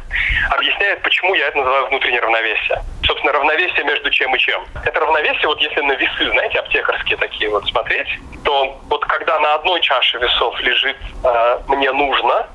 объясняет, 0.52 1.02
почему 1.02 1.34
я 1.36 1.48
это 1.48 1.58
называю 1.58 1.88
внутреннее 1.88 2.22
равновесие. 2.22 2.82
Собственно, 3.06 3.34
равновесие 3.34 3.84
между 3.86 4.10
чем 4.12 4.36
и 4.36 4.40
чем. 4.40 4.64
Это 4.84 5.00
равновесие, 5.00 5.48
вот 5.48 5.60
если 5.62 5.82
на 5.82 5.94
весы, 5.94 6.32
знаете, 6.32 6.60
аптекарские 6.60 7.18
такие 7.18 7.50
вот 7.50 7.66
смотреть, 7.66 8.08
то 8.44 8.78
вот 8.90 9.06
когда 9.06 9.40
на 9.40 9.56
одной 9.56 9.80
чаше 9.82 10.18
весов 10.18 10.60
лежит 10.60 10.98
э, 11.24 11.60
«мне 11.68 11.92
нужно», 11.92 12.48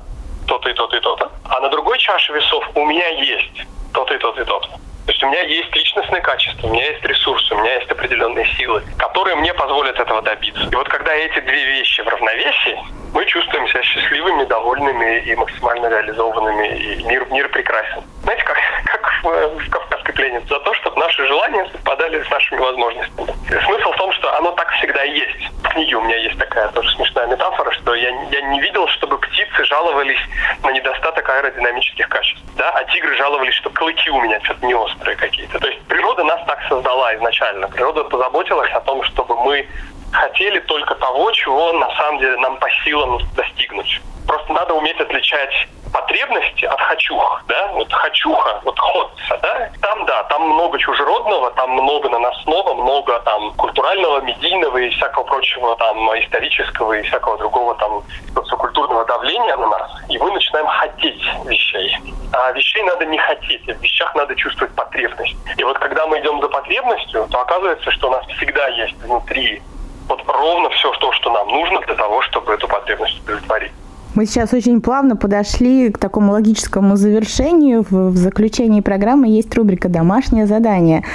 то-то 0.47 0.69
и 0.69 0.73
то-то 0.73 0.97
и 0.97 0.99
то-то, 0.99 1.31
а 1.49 1.59
на 1.59 1.69
другой 1.69 1.97
чаше 1.99 2.33
весов 2.33 2.63
«у 2.75 2.85
меня 2.85 3.07
есть» 3.07 3.65
то-то 3.93 4.13
и 4.13 4.17
то-то 4.19 4.41
и 4.41 4.45
то-то. 4.45 4.69
То 4.69 5.11
есть 5.11 5.23
у 5.23 5.27
меня 5.27 5.41
есть 5.41 5.75
личностные 5.75 6.21
качества, 6.21 6.67
у 6.67 6.71
меня 6.71 6.85
есть 6.91 7.03
ресурсы, 7.03 7.55
у 7.55 7.57
меня 7.57 7.73
есть 7.79 7.89
определенные 7.89 8.45
силы, 8.57 8.83
которые 8.99 9.35
мне 9.37 9.51
позволят 9.55 9.99
этого 9.99 10.21
добиться. 10.21 10.67
И 10.71 10.75
вот 10.75 10.87
когда 10.87 11.11
эти 11.15 11.39
две 11.39 11.65
вещи 11.65 12.01
в 12.01 12.07
равновесии, 12.07 12.77
мы 13.13 13.25
чувствуем 13.25 13.67
себя 13.67 13.81
счастливыми, 13.81 14.43
довольными 14.45 15.19
и 15.21 15.35
максимально 15.35 15.87
реализованными, 15.87 16.77
и 16.77 17.03
мир, 17.03 17.25
мир 17.31 17.49
прекрасен. 17.49 18.03
Знаете, 18.23 18.43
как, 18.43 18.57
как 18.85 19.23
в, 19.23 19.59
в 19.59 19.69
«Кавказской 19.69 20.13
пленнице», 20.13 20.47
за 20.47 20.59
то, 20.59 20.73
чтобы 20.75 20.99
наши 20.99 21.25
желания 21.27 21.65
совпадали 21.71 22.23
с 22.23 22.29
нашими 22.29 22.59
возможностями. 22.59 23.33
Смысл 23.65 23.91
в 23.91 23.97
том, 23.97 24.11
что 24.13 24.35
оно 24.37 24.51
так 24.51 24.69
всегда 24.73 25.03
и 25.03 25.19
есть. 25.19 25.51
В 25.63 25.69
книге 25.69 25.95
у 25.95 26.01
меня 26.01 26.17
есть 26.17 26.37
такая 26.37 26.67
тоже 26.69 26.89
смешная 26.95 27.27
метафора, 27.27 27.71
что 27.71 27.95
я, 27.95 28.09
я 28.09 28.41
не 28.41 28.59
видел, 28.61 28.87
чтобы 28.87 29.17
птицы 29.17 29.63
жаловались 29.65 30.19
на 30.63 30.71
недостаток 30.71 31.27
аэродинамических 31.29 32.07
качеств. 32.09 32.43
Да? 32.55 32.69
А 32.71 32.83
тигры 32.85 33.15
жаловались, 33.15 33.53
что 33.55 33.69
клыки 33.69 34.09
у 34.09 34.21
меня 34.21 34.39
что-то 34.41 34.65
не 34.65 34.73
острые 34.73 35.15
какие-то. 35.15 35.59
То 35.59 35.67
есть 35.67 35.81
природа 35.87 36.23
нас 36.23 36.41
так 36.45 36.59
создала 36.67 37.15
изначально. 37.15 37.67
Природа 37.67 38.03
позаботилась 38.03 38.71
о 38.71 38.81
том, 38.81 39.03
чтобы 39.03 39.35
мы 39.43 39.67
хотели 40.11 40.59
только 40.59 40.95
того, 40.95 41.31
чего 41.31 41.73
на 41.73 41.89
самом 41.95 42.19
деле 42.19 42.37
нам 42.37 42.57
по 42.57 42.69
силам 42.83 43.19
достигнуть. 43.35 44.01
Просто 44.27 44.53
надо 44.53 44.73
уметь 44.75 44.99
отличать 44.99 45.67
потребности 45.91 46.65
от 46.65 46.79
хочух, 46.81 47.43
да, 47.47 47.71
вот 47.73 47.91
хочуха, 47.91 48.61
вот 48.63 48.77
ходца, 48.79 49.39
да, 49.41 49.69
там, 49.81 50.05
да, 50.05 50.23
там 50.23 50.43
много 50.43 50.77
чужеродного, 50.77 51.51
там 51.51 51.71
много 51.71 52.09
наносного, 52.09 52.73
много 52.75 53.19
там 53.21 53.53
культурального, 53.53 54.21
медийного 54.21 54.77
и 54.77 54.89
всякого 54.89 55.23
прочего 55.23 55.75
там 55.77 55.97
исторического 56.19 56.93
и 56.93 57.01
всякого 57.03 57.37
другого 57.37 57.75
там 57.75 58.03
социокультурного 58.33 59.05
давления 59.05 59.57
на 59.57 59.67
нас, 59.67 59.91
и 60.09 60.17
мы 60.17 60.31
начинаем 60.31 60.67
хотеть 60.67 61.23
вещей. 61.45 61.97
А 62.33 62.51
вещей 62.51 62.83
надо 62.83 63.05
не 63.05 63.17
хотеть, 63.17 63.67
а 63.67 63.73
в 63.73 63.81
вещах 63.81 64.13
надо 64.15 64.35
чувствовать 64.35 64.73
потребность. 64.75 65.35
И 65.57 65.63
вот 65.63 65.79
когда 65.79 66.05
мы 66.07 66.19
идем 66.19 66.39
за 66.41 66.49
потребностью, 66.49 67.27
то 67.31 67.41
оказывается, 67.41 67.89
что 67.91 68.09
у 68.09 68.11
нас 68.11 68.25
всегда 68.27 68.67
есть 68.67 68.95
внутри 68.97 69.61
вот 70.09 70.21
ровно 70.27 70.69
все 70.71 70.91
то, 70.99 71.11
что 71.13 71.31
нам 71.31 71.47
нужно 71.47 71.79
для 71.81 71.95
того, 71.95 72.21
чтобы 72.23 72.53
эту 72.53 72.67
потребность 72.67 73.21
удовлетворить. 73.23 73.71
Мы 74.15 74.25
сейчас 74.25 74.53
очень 74.53 74.81
плавно 74.81 75.15
подошли 75.15 75.89
к 75.91 75.97
такому 75.99 76.31
логическому 76.33 76.95
завершению. 76.95 77.85
В, 77.89 78.09
в 78.09 78.17
заключении 78.17 78.81
программы 78.81 79.27
есть 79.27 79.55
рубрика 79.55 79.87
«Домашнее 79.87 80.47
задание». 80.47 81.05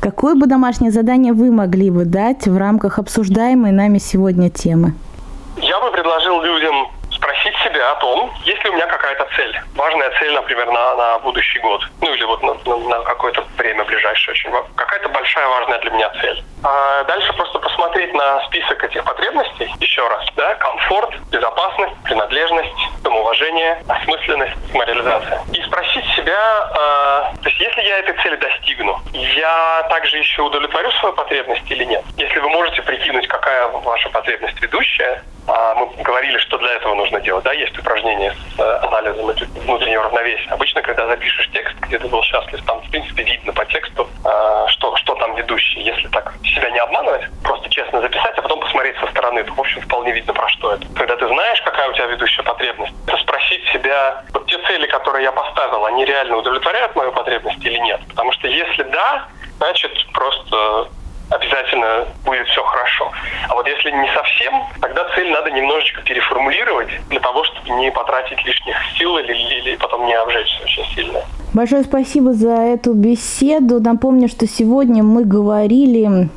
Какое 0.00 0.34
бы 0.34 0.46
домашнее 0.46 0.90
задание 0.90 1.34
вы 1.34 1.52
могли 1.52 1.90
бы 1.90 2.04
дать 2.04 2.46
в 2.48 2.56
рамках 2.56 2.98
обсуждаемой 2.98 3.70
нами 3.70 3.98
сегодня 3.98 4.48
темы? 4.48 4.94
Я 5.58 5.78
бы 5.80 5.92
предложил 5.92 6.40
людям 6.40 6.74
спросить 7.18 7.56
себя 7.64 7.92
о 7.92 7.96
том, 7.96 8.32
есть 8.44 8.62
ли 8.64 8.70
у 8.70 8.72
меня 8.72 8.86
какая-то 8.86 9.26
цель. 9.36 9.60
Важная 9.74 10.10
цель, 10.18 10.32
например, 10.32 10.66
на, 10.70 10.94
на 10.94 11.18
будущий 11.18 11.58
год. 11.60 11.82
Ну 12.00 12.14
или 12.14 12.24
вот 12.24 12.42
на, 12.42 12.54
на, 12.64 12.76
на 12.88 13.04
какое-то 13.04 13.44
время 13.56 13.84
ближайшее 13.84 14.32
очень. 14.32 14.50
Какая-то 14.76 15.08
большая 15.08 15.46
важная 15.48 15.78
для 15.80 15.90
меня 15.90 16.10
цель. 16.20 16.42
А 16.62 17.04
дальше 17.04 17.32
просто 17.34 17.58
посмотреть 17.58 18.12
на 18.14 18.40
список 18.46 18.82
этих 18.82 19.04
потребностей 19.04 19.72
еще 19.80 20.06
раз. 20.08 20.26
Да? 20.36 20.54
Комфорт, 20.54 21.14
безопасность, 21.30 21.94
принадлежность, 22.04 22.74
самоуважение, 23.02 23.82
осмысленность, 23.88 24.54
самореализация. 24.72 25.42
И 25.52 25.62
спросить 25.62 26.04
себя, 26.16 26.70
э, 26.70 27.42
то 27.42 27.48
есть 27.48 27.60
если 27.60 27.82
я 27.82 27.98
этой 27.98 28.14
цели 28.22 28.36
достигну, 28.36 28.98
я 29.12 29.86
также 29.90 30.18
еще 30.18 30.42
удовлетворю 30.42 30.90
свою 30.92 31.14
потребность 31.14 31.70
или 31.70 31.84
нет? 31.84 32.04
Если 32.16 32.38
вы 32.38 32.48
можете 32.48 32.82
прикинуть, 32.82 33.26
какая 33.28 33.66
ваша 33.68 34.08
потребность 34.10 34.60
ведущая, 34.60 35.22
мы 35.48 36.02
говорили, 36.02 36.38
что 36.38 36.58
для 36.58 36.72
этого 36.74 36.94
нужно 36.94 37.20
делать. 37.20 37.44
Да, 37.44 37.52
есть 37.52 37.76
упражнения 37.78 38.34
с 38.54 38.60
э, 38.60 38.78
анализом 38.82 39.26
внутреннего 39.62 40.04
равновесия. 40.04 40.50
Обычно, 40.50 40.82
когда 40.82 41.06
запишешь 41.06 41.48
текст, 41.52 41.74
где 41.80 41.98
ты 41.98 42.06
был 42.08 42.22
счастлив, 42.22 42.64
там, 42.66 42.80
в 42.82 42.90
принципе, 42.90 43.22
видно 43.22 43.52
по 43.52 43.64
тексту, 43.64 44.08
э, 44.24 44.64
что, 44.68 44.96
что 44.96 45.14
там 45.14 45.34
ведущий. 45.36 45.80
Если 45.80 46.08
так 46.08 46.34
себя 46.44 46.70
не 46.70 46.78
обманывать, 46.78 47.22
просто 47.42 47.68
честно 47.70 48.00
записать, 48.00 48.36
а 48.36 48.42
потом 48.42 48.60
посмотреть 48.60 48.96
со 48.98 49.06
стороны, 49.06 49.42
то, 49.44 49.52
в 49.54 49.60
общем, 49.60 49.80
вполне 49.82 50.12
видно, 50.12 50.34
про 50.34 50.48
что 50.48 50.72
это. 50.72 50.86
Когда 50.94 51.16
ты 51.16 51.26
знаешь, 51.26 51.62
какая 51.62 51.88
у 51.88 51.92
тебя 51.92 52.06
ведущая 52.06 52.42
потребность, 52.42 52.92
то 53.06 53.16
спросить 53.16 53.64
себя, 53.72 54.24
вот 54.32 54.46
те 54.46 54.58
цели, 54.66 54.86
которые 54.86 55.24
я 55.24 55.32
поставил, 55.32 55.86
они 55.86 56.04
реально 56.04 56.36
удовлетворяют 56.36 56.94
мою 56.94 57.12
потребность 57.12 57.64
или 57.64 57.78
нет? 57.78 58.00
Потому 58.08 58.32
что 58.32 58.48
если 58.48 58.82
да, 58.82 59.28
значит, 59.58 59.92
просто 60.12 60.88
обязательно 61.30 62.06
будет 62.24 62.46
все 62.48 62.62
хорошо. 62.62 63.10
А 63.48 63.54
вот 63.54 63.66
если 63.66 63.90
не 63.90 64.08
совсем, 64.12 64.52
тогда 64.80 65.06
цель 65.14 65.30
надо 65.30 65.50
немножечко 65.50 66.02
переформулировать 66.02 66.88
для 67.08 67.20
того, 67.20 67.44
чтобы 67.44 67.70
не 67.70 67.90
потратить 67.90 68.44
лишних 68.44 68.76
сил 68.96 69.18
или, 69.18 69.32
или 69.32 69.76
потом 69.76 70.06
не 70.06 70.14
обжечься 70.14 70.62
очень 70.62 70.84
сильно. 70.94 71.20
Большое 71.54 71.82
спасибо 71.82 72.32
за 72.32 72.54
эту 72.54 72.94
беседу. 72.94 73.80
Напомню, 73.80 74.28
что 74.28 74.46
сегодня 74.46 75.02
мы 75.02 75.24
говорили 75.24 76.28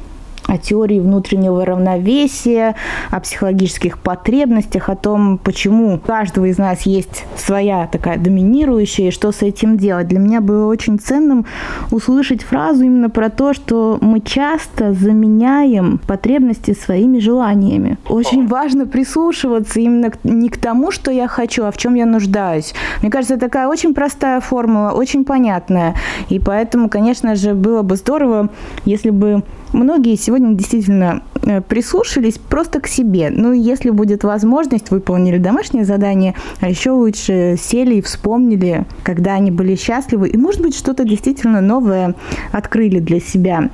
о 0.52 0.58
теории 0.58 1.00
внутреннего 1.00 1.66
равновесия, 1.66 2.76
о 3.10 3.22
психологических 3.22 3.98
потребностях, 3.98 4.90
о 4.90 4.98
том, 4.98 5.38
почему 5.38 5.96
у 5.96 5.98
каждого 5.98 6.46
из 6.46 6.58
нас 6.58 6.82
есть 6.82 7.26
своя 7.38 7.88
такая 7.88 8.18
доминирующая, 8.18 9.08
и 9.08 9.12
что 9.12 9.32
с 9.32 9.42
этим 9.44 9.78
делать. 9.78 10.10
Для 10.10 10.20
меня 10.20 10.42
было 10.42 10.68
очень 10.68 11.00
ценным 11.00 11.46
услышать 11.90 12.44
фразу 12.44 12.84
именно 12.84 13.10
про 13.10 13.30
то, 13.30 13.54
что 13.54 13.98
мы 14.02 14.20
часто 14.20 14.92
заменяем 14.94 16.02
потребности 16.06 16.74
своими 16.74 17.20
желаниями. 17.20 17.98
Очень 18.10 18.48
важно 18.48 18.86
прислушиваться 18.86 19.80
именно 19.80 20.12
не 20.26 20.50
к 20.50 20.58
тому, 20.58 20.92
что 20.92 21.12
я 21.12 21.30
хочу, 21.30 21.64
а 21.64 21.72
в 21.72 21.78
чем 21.78 21.96
я 21.96 22.06
нуждаюсь. 22.06 22.74
Мне 23.02 23.10
кажется, 23.10 23.38
такая 23.38 23.70
очень 23.70 23.94
простая 23.94 24.42
формула, 24.42 24.92
очень 24.92 25.24
понятная. 25.24 25.96
И 26.28 26.40
поэтому, 26.40 26.90
конечно 26.90 27.36
же, 27.36 27.54
было 27.54 27.84
бы 27.84 27.96
здорово, 27.96 28.50
если 28.84 29.12
бы 29.12 29.44
многие 29.74 30.16
сегодня 30.16 30.56
действительно 30.56 31.24
э, 31.44 31.62
прислушались 31.62 32.38
просто 32.38 32.80
к 32.80 32.88
себе. 32.88 33.30
Ну, 33.30 33.54
если 33.54 33.90
будет 33.90 34.24
возможность, 34.24 34.92
выполнили 34.92 35.38
домашнее 35.38 35.86
задание, 35.86 36.36
а 36.60 36.70
еще 36.70 36.92
лучше 36.92 37.56
сели 37.60 37.96
и 37.96 38.02
вспомнили, 38.02 38.86
когда 39.04 39.34
они 39.34 39.52
были 39.52 39.76
счастливы, 39.76 40.30
и, 40.30 40.38
может 40.38 40.62
быть, 40.62 40.78
что-то 40.78 41.04
действительно 41.04 41.62
новое 41.62 42.16
открыли 42.52 43.00
для 43.00 43.20
себя. 43.20 43.70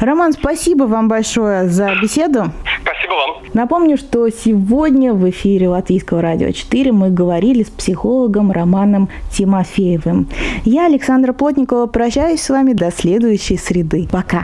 Роман, 0.00 0.32
спасибо 0.32 0.84
вам 0.84 1.08
большое 1.08 1.68
за 1.68 1.90
беседу. 2.00 2.52
Спасибо 2.82 3.12
вам. 3.12 3.44
Напомню, 3.54 3.96
что 3.96 4.28
сегодня 4.28 5.12
в 5.12 5.28
эфире 5.30 5.68
Латвийского 5.68 6.20
радио 6.20 6.50
4 6.50 6.92
мы 6.92 7.10
говорили 7.10 7.62
с 7.62 7.70
психологом 7.70 8.50
Романом 8.50 9.08
Тимофеевым. 9.32 10.28
Я, 10.64 10.86
Александра 10.86 11.32
Плотникова, 11.32 11.86
прощаюсь 11.86 12.42
с 12.42 12.50
вами 12.50 12.72
до 12.72 12.90
следующей 12.90 13.56
среды. 13.56 14.08
Пока. 14.10 14.43